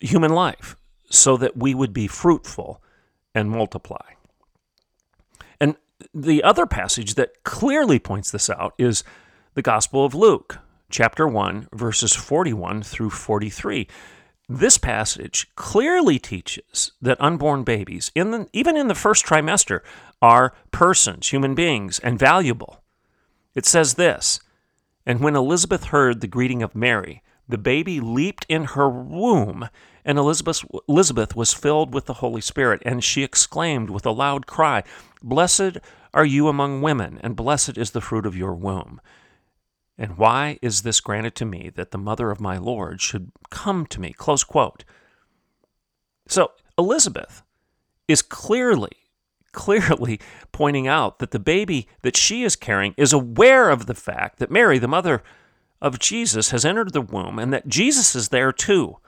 human 0.00 0.32
life 0.32 0.74
so 1.08 1.36
that 1.36 1.56
we 1.56 1.74
would 1.74 1.92
be 1.92 2.08
fruitful 2.08 2.82
and 3.34 3.50
multiply. 3.50 4.14
The 6.14 6.42
other 6.42 6.66
passage 6.66 7.14
that 7.14 7.44
clearly 7.44 7.98
points 7.98 8.30
this 8.30 8.50
out 8.50 8.74
is 8.78 9.04
the 9.54 9.62
Gospel 9.62 10.04
of 10.04 10.14
Luke, 10.14 10.58
chapter 10.90 11.26
1, 11.26 11.68
verses 11.72 12.14
41 12.14 12.82
through 12.82 13.10
43. 13.10 13.88
This 14.48 14.78
passage 14.78 15.48
clearly 15.54 16.18
teaches 16.18 16.92
that 17.00 17.20
unborn 17.20 17.62
babies, 17.62 18.10
in 18.14 18.32
the, 18.32 18.48
even 18.52 18.76
in 18.76 18.88
the 18.88 18.94
first 18.94 19.24
trimester, 19.24 19.80
are 20.20 20.52
persons, 20.72 21.28
human 21.28 21.54
beings, 21.54 21.98
and 22.00 22.18
valuable. 22.18 22.82
It 23.54 23.64
says 23.64 23.94
this 23.94 24.40
And 25.06 25.20
when 25.20 25.36
Elizabeth 25.36 25.84
heard 25.84 26.20
the 26.20 26.26
greeting 26.26 26.62
of 26.62 26.74
Mary, 26.74 27.22
the 27.50 27.58
baby 27.58 28.00
leaped 28.00 28.46
in 28.48 28.64
her 28.64 28.88
womb, 28.88 29.68
and 30.04 30.18
Elizabeth, 30.18 30.64
Elizabeth 30.88 31.36
was 31.36 31.52
filled 31.52 31.92
with 31.92 32.06
the 32.06 32.14
Holy 32.14 32.40
Spirit, 32.40 32.82
and 32.84 33.04
she 33.04 33.22
exclaimed 33.22 33.90
with 33.90 34.06
a 34.06 34.10
loud 34.10 34.46
cry, 34.46 34.82
Blessed 35.22 35.78
are 36.12 36.24
you 36.24 36.48
among 36.48 36.82
women, 36.82 37.18
and 37.22 37.36
blessed 37.36 37.76
is 37.76 37.90
the 37.90 38.00
fruit 38.00 38.26
of 38.26 38.36
your 38.36 38.54
womb. 38.54 39.00
And 39.98 40.16
why 40.16 40.58
is 40.62 40.82
this 40.82 41.00
granted 41.00 41.34
to 41.36 41.44
me 41.44 41.70
that 41.74 41.90
the 41.90 41.98
mother 41.98 42.30
of 42.30 42.40
my 42.40 42.56
Lord 42.56 43.00
should 43.02 43.32
come 43.50 43.84
to 43.86 44.00
me? 44.00 44.14
Close 44.14 44.42
quote. 44.42 44.84
So 46.26 46.52
Elizabeth 46.78 47.42
is 48.08 48.22
clearly, 48.22 48.96
clearly 49.52 50.18
pointing 50.52 50.88
out 50.88 51.18
that 51.18 51.32
the 51.32 51.38
baby 51.38 51.86
that 52.00 52.16
she 52.16 52.44
is 52.44 52.56
carrying 52.56 52.94
is 52.96 53.12
aware 53.12 53.68
of 53.68 53.84
the 53.84 53.94
fact 53.94 54.38
that 54.38 54.50
Mary, 54.50 54.78
the 54.78 54.88
mother 54.88 55.22
of 55.80 55.98
Jesus, 55.98 56.50
has 56.50 56.64
entered 56.64 56.92
the 56.92 57.00
womb 57.00 57.38
and 57.38 57.52
that 57.52 57.68
Jesus 57.68 58.14
is 58.14 58.28
there 58.28 58.52
too. 58.52 58.98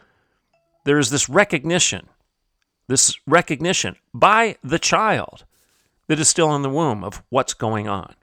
There 0.85 0.99
is 0.99 1.11
this 1.11 1.29
recognition, 1.29 2.09
this 2.89 3.15
recognition 3.27 3.97
by 4.13 4.57
the 4.63 4.79
child 4.79 5.45
that 6.09 6.19
is 6.19 6.29
still 6.29 6.55
in 6.55 6.63
the 6.63 6.71
womb 6.71 7.05
of 7.05 7.23
what's 7.29 7.55
going 7.55 7.89
on. 7.89 8.15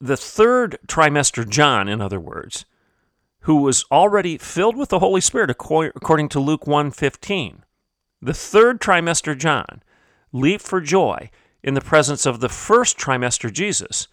The 0.00 0.16
third 0.16 0.78
trimester, 0.86 1.48
John, 1.48 1.88
in 1.88 2.00
other 2.00 2.20
words, 2.20 2.66
who 3.40 3.56
was 3.56 3.84
already 3.90 4.38
filled 4.38 4.76
with 4.76 4.90
the 4.90 4.98
Holy 5.00 5.20
Spirit 5.20 5.50
according 5.50 6.28
to 6.30 6.40
Luke 6.40 6.66
1:15. 6.66 7.64
The 8.22 8.34
third 8.34 8.80
trimester 8.80 9.36
John 9.36 9.82
leaped 10.32 10.64
for 10.64 10.80
joy 10.80 11.30
in 11.62 11.74
the 11.74 11.80
presence 11.80 12.26
of 12.26 12.40
the 12.40 12.48
first 12.48 12.98
trimester 12.98 13.52
Jesus, 13.52 14.08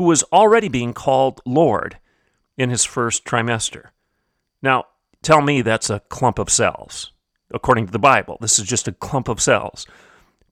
who 0.00 0.06
was 0.06 0.22
already 0.32 0.68
being 0.70 0.94
called 0.94 1.42
Lord 1.44 1.98
in 2.56 2.70
his 2.70 2.86
first 2.86 3.22
trimester. 3.26 3.90
Now, 4.62 4.86
tell 5.22 5.42
me 5.42 5.60
that's 5.60 5.90
a 5.90 6.00
clump 6.08 6.38
of 6.38 6.48
cells. 6.48 7.12
According 7.52 7.84
to 7.84 7.92
the 7.92 7.98
Bible, 7.98 8.38
this 8.40 8.58
is 8.58 8.64
just 8.64 8.88
a 8.88 8.92
clump 8.92 9.28
of 9.28 9.42
cells 9.42 9.86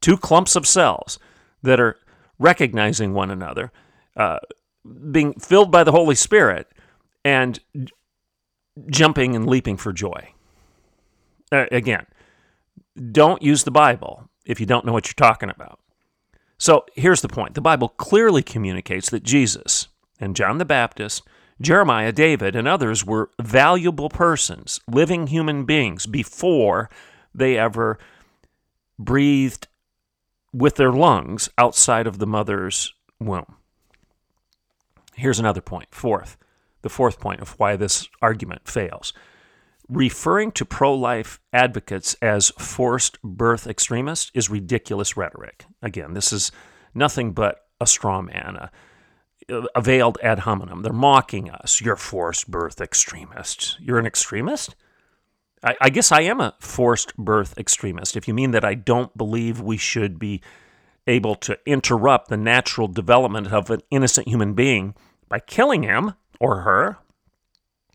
two 0.02 0.18
clumps 0.18 0.54
of 0.54 0.66
cells 0.66 1.18
that 1.62 1.80
are 1.80 1.96
recognizing 2.38 3.14
one 3.14 3.30
another, 3.30 3.72
uh, 4.18 4.38
being 5.10 5.32
filled 5.32 5.70
by 5.70 5.82
the 5.82 5.92
Holy 5.92 6.14
Spirit, 6.14 6.68
and 7.24 7.58
jumping 8.90 9.34
and 9.34 9.46
leaping 9.46 9.78
for 9.78 9.94
joy. 9.94 10.34
Uh, 11.50 11.64
again, 11.72 12.04
don't 13.12 13.40
use 13.40 13.64
the 13.64 13.70
Bible 13.70 14.28
if 14.44 14.60
you 14.60 14.66
don't 14.66 14.84
know 14.84 14.92
what 14.92 15.06
you're 15.06 15.14
talking 15.14 15.48
about. 15.48 15.80
So 16.58 16.84
here's 16.94 17.20
the 17.20 17.28
point 17.28 17.54
the 17.54 17.60
Bible 17.60 17.88
clearly 17.88 18.42
communicates 18.42 19.10
that 19.10 19.22
Jesus 19.22 19.88
and 20.20 20.36
John 20.36 20.58
the 20.58 20.64
Baptist, 20.64 21.22
Jeremiah, 21.60 22.12
David, 22.12 22.56
and 22.56 22.66
others 22.66 23.04
were 23.04 23.30
valuable 23.40 24.08
persons, 24.08 24.80
living 24.88 25.28
human 25.28 25.64
beings, 25.64 26.06
before 26.06 26.90
they 27.34 27.56
ever 27.56 27.98
breathed 28.98 29.68
with 30.52 30.76
their 30.76 30.92
lungs 30.92 31.48
outside 31.58 32.06
of 32.06 32.18
the 32.18 32.26
mother's 32.26 32.94
womb. 33.20 33.56
Here's 35.14 35.38
another 35.38 35.60
point. 35.60 35.88
Fourth, 35.90 36.36
the 36.82 36.88
fourth 36.88 37.20
point 37.20 37.40
of 37.40 37.58
why 37.58 37.76
this 37.76 38.08
argument 38.22 38.68
fails. 38.68 39.12
Referring 39.88 40.52
to 40.52 40.64
pro 40.66 40.94
life 40.94 41.40
advocates 41.52 42.14
as 42.20 42.50
forced 42.58 43.20
birth 43.22 43.66
extremists 43.66 44.30
is 44.34 44.50
ridiculous 44.50 45.16
rhetoric. 45.16 45.64
Again, 45.82 46.12
this 46.12 46.32
is 46.32 46.52
nothing 46.94 47.32
but 47.32 47.64
a 47.80 47.86
straw 47.86 48.20
man, 48.20 48.56
a, 48.56 48.70
a 49.74 49.80
veiled 49.80 50.18
ad 50.22 50.40
hominem. 50.40 50.82
They're 50.82 50.92
mocking 50.92 51.50
us. 51.50 51.80
You're 51.80 51.96
forced 51.96 52.50
birth 52.50 52.82
extremists. 52.82 53.76
You're 53.80 53.98
an 53.98 54.06
extremist? 54.06 54.76
I, 55.64 55.74
I 55.80 55.88
guess 55.88 56.12
I 56.12 56.20
am 56.22 56.40
a 56.40 56.54
forced 56.60 57.16
birth 57.16 57.56
extremist. 57.56 58.16
If 58.16 58.28
you 58.28 58.34
mean 58.34 58.50
that 58.50 58.64
I 58.64 58.74
don't 58.74 59.16
believe 59.16 59.60
we 59.60 59.78
should 59.78 60.18
be 60.18 60.42
able 61.06 61.34
to 61.36 61.58
interrupt 61.64 62.28
the 62.28 62.36
natural 62.36 62.88
development 62.88 63.52
of 63.52 63.70
an 63.70 63.80
innocent 63.90 64.28
human 64.28 64.52
being 64.52 64.94
by 65.30 65.40
killing 65.40 65.82
him 65.82 66.12
or 66.38 66.60
her, 66.60 66.98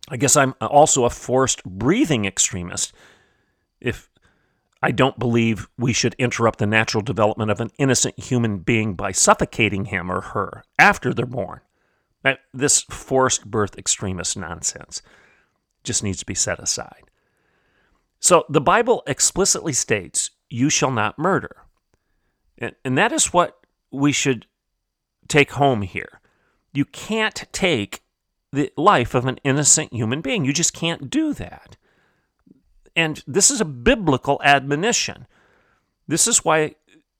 I 0.09 0.17
guess 0.17 0.35
I'm 0.35 0.53
also 0.59 1.05
a 1.05 1.09
forced 1.09 1.63
breathing 1.63 2.25
extremist. 2.25 2.93
If 3.79 4.09
I 4.83 4.91
don't 4.91 5.17
believe 5.17 5.69
we 5.77 5.93
should 5.93 6.13
interrupt 6.19 6.59
the 6.59 6.65
natural 6.65 7.01
development 7.01 7.49
of 7.49 7.61
an 7.61 7.71
innocent 7.77 8.19
human 8.19 8.57
being 8.57 8.95
by 8.95 9.13
suffocating 9.13 9.85
him 9.85 10.11
or 10.11 10.19
her 10.19 10.65
after 10.77 11.13
they're 11.13 11.25
born. 11.25 11.61
This 12.53 12.81
forced 12.81 13.49
birth 13.49 13.77
extremist 13.77 14.35
nonsense 14.35 15.01
just 15.85 16.03
needs 16.03 16.19
to 16.19 16.25
be 16.25 16.35
set 16.35 16.59
aside. 16.59 17.03
So 18.19 18.43
the 18.49 18.61
Bible 18.61 19.03
explicitly 19.07 19.73
states, 19.73 20.31
You 20.49 20.69
shall 20.69 20.91
not 20.91 21.17
murder. 21.17 21.63
And, 22.57 22.75
and 22.83 22.97
that 22.97 23.13
is 23.13 23.33
what 23.33 23.59
we 23.89 24.11
should 24.11 24.47
take 25.29 25.51
home 25.51 25.81
here. 25.81 26.19
You 26.73 26.83
can't 26.83 27.45
take 27.53 28.03
the 28.53 28.71
life 28.77 29.15
of 29.15 29.25
an 29.25 29.39
innocent 29.43 29.91
human 29.91 30.21
being. 30.21 30.45
You 30.45 30.53
just 30.53 30.73
can't 30.73 31.09
do 31.09 31.33
that. 31.33 31.75
And 32.95 33.23
this 33.25 33.49
is 33.49 33.59
a 33.59 33.65
biblical 33.65 34.39
admonition. 34.43 35.25
This 36.07 36.27
is 36.27 36.45
why 36.45 36.75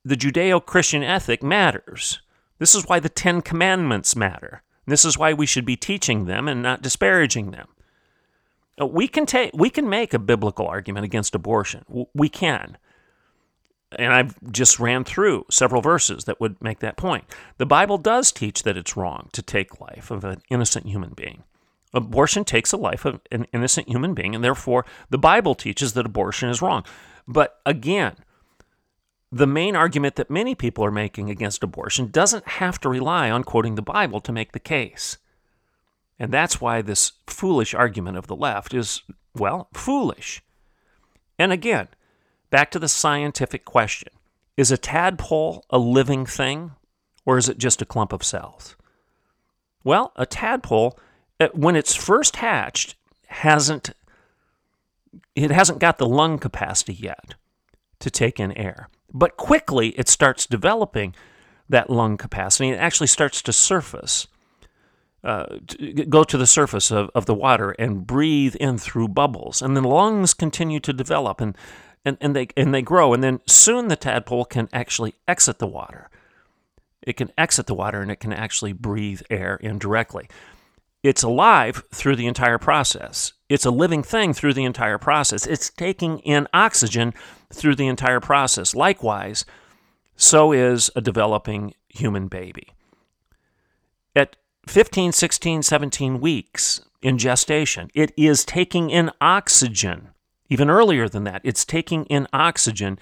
the 0.06 0.16
Judeo 0.16 0.64
Christian 0.64 1.02
ethic 1.02 1.42
matters. 1.42 2.22
This 2.60 2.76
is 2.76 2.86
why 2.86 3.00
the 3.00 3.10
Ten 3.10 3.42
Commandments 3.42 4.16
matter. 4.16 4.62
This 4.86 5.04
is 5.04 5.18
why 5.18 5.34
we 5.34 5.48
should 5.48 5.66
be 5.66 5.76
teaching 5.76 6.26
them 6.26 6.48
and 6.48 6.62
not 6.62 6.84
disparaging 6.84 7.52
them. 7.52 7.70
Uh, 8.80 8.86
we 8.86 9.08
can 9.08 9.26
take 9.26 9.52
we 9.54 9.70
can 9.70 9.90
make 9.90 10.14
a 10.14 10.20
biblical 10.20 10.68
argument 10.68 11.06
against 11.06 11.36
abortion. 11.36 11.84
We 12.14 12.30
can. 12.30 12.78
And 13.98 14.14
I've 14.14 14.36
just 14.52 14.80
ran 14.80 15.04
through 15.04 15.46
several 15.50 15.82
verses 15.82 16.26
that 16.26 16.40
would 16.40 16.62
make 16.62 16.80
that 16.80 16.98
point. 16.98 17.26
The 17.58 17.66
Bible 17.66 17.98
does 17.98 18.32
teach 18.32 18.64
that 18.64 18.78
it's 18.78 18.98
wrong 18.98 19.30
to 19.34 19.42
take 19.42 19.80
life 19.80 20.12
of 20.12 20.24
an 20.24 20.42
innocent 20.50 20.86
human 20.86 21.14
being. 21.14 21.44
Abortion 21.94 22.44
takes 22.44 22.72
the 22.72 22.78
life 22.78 23.06
of 23.06 23.22
an 23.32 23.46
innocent 23.54 23.88
human 23.88 24.14
being, 24.14 24.34
and 24.34 24.44
therefore 24.44 24.86
the 25.10 25.18
Bible 25.18 25.54
teaches 25.54 25.94
that 25.94 26.06
abortion 26.06 26.50
is 26.50 26.62
wrong. 26.62 26.84
But 27.28 27.60
again, 27.66 28.16
the 29.32 29.48
main 29.48 29.76
argument 29.76 30.16
that 30.16 30.30
many 30.30 30.56
people 30.56 30.86
are 30.86 30.92
making 30.92 31.30
against 31.30 31.64
abortion 31.64 32.12
doesn't 32.12 32.48
have 32.48 32.80
to 32.82 32.90
rely 32.90 33.30
on 33.30 33.44
quoting 33.44 33.76
the 33.76 33.82
Bible 33.82 34.20
to 34.22 34.32
make 34.32 34.52
the 34.52 34.60
case. 34.60 35.18
And 36.20 36.32
that's 36.32 36.62
why 36.62 36.82
this 36.82 37.14
foolish 37.28 37.74
argument 37.74 38.18
of 38.18 38.28
the 38.28 38.36
left 38.36 38.74
is, 38.74 39.02
well, 39.36 39.70
foolish. 39.74 40.44
And 41.40 41.52
again, 41.52 41.88
back 42.54 42.70
to 42.70 42.78
the 42.78 42.88
scientific 42.88 43.66
question 43.66 44.14
is 44.58 44.70
a 44.72 44.78
tadpole 44.78 45.66
a 45.72 45.80
living 45.80 46.24
thing, 46.24 46.74
or 47.26 47.40
is 47.40 47.50
it 47.50 47.58
just 47.58 47.82
a 47.82 47.86
clump 47.86 48.14
of 48.14 48.24
cells? 48.24 48.76
Well, 49.84 50.12
a 50.16 50.28
tadpole, 50.28 51.00
uh, 51.40 51.48
when 51.54 51.76
it's 51.76 51.96
first 51.96 52.36
hatched, 52.36 52.96
hasn't 53.26 53.90
it 55.36 55.50
hasn't 55.50 55.80
got 55.80 55.98
the 55.98 56.08
lung 56.08 56.38
capacity 56.38 56.94
yet 56.94 57.34
to 57.98 58.12
take 58.12 58.40
in 58.40 58.52
air. 58.52 58.88
But 59.12 59.36
quickly 59.36 59.90
it 59.98 60.08
starts 60.08 60.46
developing 60.46 61.16
that 61.68 61.90
lung 61.90 62.18
capacity 62.18 62.70
it 62.70 62.78
actually 62.78 63.08
starts 63.08 63.42
to 63.42 63.52
surface, 63.52 64.28
uh, 65.24 65.58
to 65.70 66.06
go 66.06 66.24
to 66.24 66.38
the 66.38 66.46
surface 66.46 66.92
of, 66.92 67.10
of 67.16 67.26
the 67.26 67.34
water 67.34 67.72
and 67.80 68.06
breathe 68.06 68.56
in 68.58 68.78
through 68.78 69.08
bubbles. 69.08 69.60
And 69.60 69.76
then 69.76 69.84
lungs 69.84 70.36
continue 70.36 70.80
to 70.82 70.94
develop 70.94 71.42
and, 71.42 71.58
and, 72.06 72.18
and, 72.20 72.36
they, 72.36 72.48
and 72.58 72.74
they 72.74 72.82
grow. 72.82 73.14
And 73.14 73.24
then 73.24 73.40
soon 73.46 73.88
the 73.88 73.96
tadpole 73.96 74.46
can 74.46 74.70
actually 74.74 75.16
exit 75.28 75.60
the 75.60 75.68
water. 75.68 76.10
It 77.02 77.18
can 77.18 77.32
exit 77.38 77.68
the 77.68 77.74
water 77.74 78.02
and 78.02 78.12
it 78.12 78.20
can 78.20 78.34
actually 78.34 78.74
breathe 78.74 79.22
air 79.30 79.56
in 79.58 79.78
directly. 79.78 80.28
It's 81.04 81.24
alive 81.24 81.84
through 81.94 82.16
the 82.16 82.28
entire 82.28 82.58
process. 82.58 83.34
It's 83.50 83.66
a 83.66 83.72
living 83.72 84.04
thing 84.04 84.34
through 84.34 84.54
the 84.54 84.64
entire 84.64 84.98
process. 84.98 85.46
It's 85.46 85.70
taking 85.70 86.20
in 86.20 86.48
oxygen 86.54 87.14
through 87.52 87.76
the 87.76 87.88
entire 87.88 88.22
process. 88.22 88.74
Likewise, 88.74 89.46
so 90.16 90.54
is 90.54 90.90
a 90.96 91.02
developing 91.02 91.74
human 91.90 92.30
baby. 92.30 92.70
At 94.16 94.38
15, 94.68 95.12
16, 95.12 95.64
17 95.64 96.22
weeks 96.22 96.82
in 97.02 97.18
gestation, 97.18 97.90
it 97.94 98.14
is 98.16 98.46
taking 98.46 98.90
in 98.90 99.12
oxygen. 99.20 100.13
Even 100.54 100.70
earlier 100.70 101.10
than 101.10 101.24
that, 101.24 101.42
it's 101.44 101.66
taking 101.66 102.06
in 102.06 102.28
oxygen 102.32 103.00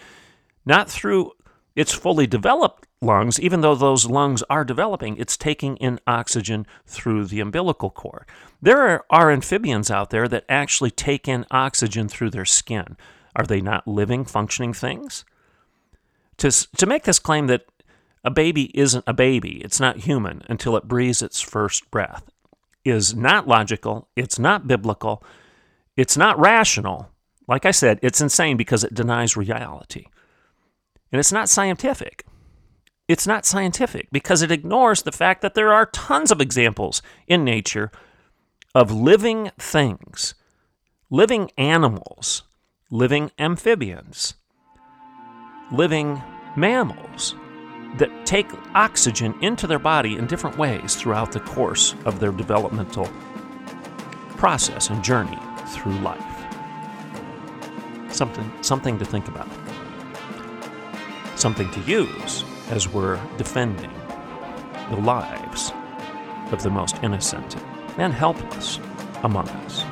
not 0.66 0.90
through 0.90 1.34
its 1.76 1.92
fully 1.92 2.26
developed 2.26 2.88
lungs, 3.02 3.42
even 3.42 3.60
though 3.60 3.76
those 3.76 4.06
lungs 4.06 4.42
are 4.50 4.64
developing, 4.64 5.18
it's 5.18 5.36
taking 5.36 5.76
in 5.76 6.00
oxygen 6.08 6.66
through 6.86 7.26
the 7.26 7.42
umbilical 7.42 7.90
cord. 7.90 8.24
There 8.62 8.80
are, 8.80 9.06
are, 9.10 9.30
amphibians 9.30 9.92
out 9.92 10.12
there 10.12 10.30
that 10.30 10.46
actually 10.48 10.92
take 10.92 11.28
in 11.28 11.46
oxygen 11.52 12.08
through 12.08 12.30
their 12.30 12.46
skin. 12.46 12.96
Are 13.36 13.46
they 13.46 13.60
not 13.60 13.86
living, 13.86 14.24
functioning 14.24 14.72
things? 14.72 15.26
To, 16.38 16.52
to 16.78 16.86
make 16.86 17.04
this 17.04 17.20
claim 17.20 17.48
that 17.48 17.66
a 18.24 18.32
baby 18.32 18.72
isn't 18.80 19.04
a 19.06 19.14
baby, 19.14 19.62
it's 19.62 19.82
not 19.82 19.98
human 19.98 20.44
until 20.48 20.78
it 20.78 20.88
breathes 20.88 21.22
its 21.22 21.42
first 21.42 21.92
breath, 21.92 22.32
is 22.86 23.14
not 23.14 23.46
logical, 23.46 24.08
it's 24.16 24.40
not 24.40 24.70
biblical, 24.70 25.22
it's 25.98 26.16
not 26.16 26.40
rational. 26.40 27.11
Like 27.52 27.66
I 27.66 27.72
said, 27.72 28.00
it's 28.02 28.22
insane 28.22 28.56
because 28.56 28.86
it 28.86 28.94
denies 28.94 29.36
reality. 29.36 30.06
And 31.12 31.20
it's 31.20 31.34
not 31.34 31.50
scientific. 31.50 32.24
It's 33.10 33.28
not 33.28 33.46
scientific 33.46 34.08
because 34.10 34.42
it 34.42 34.54
ignores 34.54 35.02
the 35.02 35.12
fact 35.12 35.42
that 35.42 35.54
there 35.54 35.74
are 35.74 35.88
tons 35.88 36.32
of 36.32 36.40
examples 36.40 37.02
in 37.28 37.44
nature 37.44 37.92
of 38.74 38.90
living 38.90 39.52
things, 39.60 40.34
living 41.10 41.52
animals, 41.58 42.44
living 42.90 43.32
amphibians, 43.38 44.36
living 45.74 46.24
mammals 46.56 47.36
that 47.98 48.26
take 48.26 48.50
oxygen 48.76 49.36
into 49.42 49.68
their 49.68 49.78
body 49.78 50.16
in 50.16 50.26
different 50.26 50.58
ways 50.58 50.96
throughout 50.96 51.34
the 51.34 51.42
course 51.42 51.96
of 52.06 52.22
their 52.22 52.32
developmental 52.32 53.10
process 54.38 54.90
and 54.90 55.04
journey 55.04 55.40
through 55.68 56.00
life. 56.00 56.31
Something, 58.12 58.52
something 58.62 59.00
to 59.00 59.06
think 59.06 59.28
about. 59.28 59.48
Something 61.36 61.72
to 61.72 61.80
use 61.82 62.44
as 62.70 62.88
we're 62.88 63.20
defending 63.38 63.92
the 64.90 64.98
lives 64.98 65.72
of 66.52 66.62
the 66.62 66.70
most 66.70 67.02
innocent 67.04 67.56
and 67.98 68.14
helpless 68.14 68.80
among 69.24 69.48
us. 69.50 69.86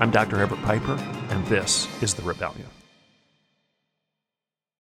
I'm 0.00 0.10
Dr. 0.10 0.40
Everett 0.40 0.62
Piper, 0.62 0.94
and 1.30 1.44
this 1.46 1.88
is 2.02 2.14
The 2.14 2.22
Rebellion. 2.22 2.71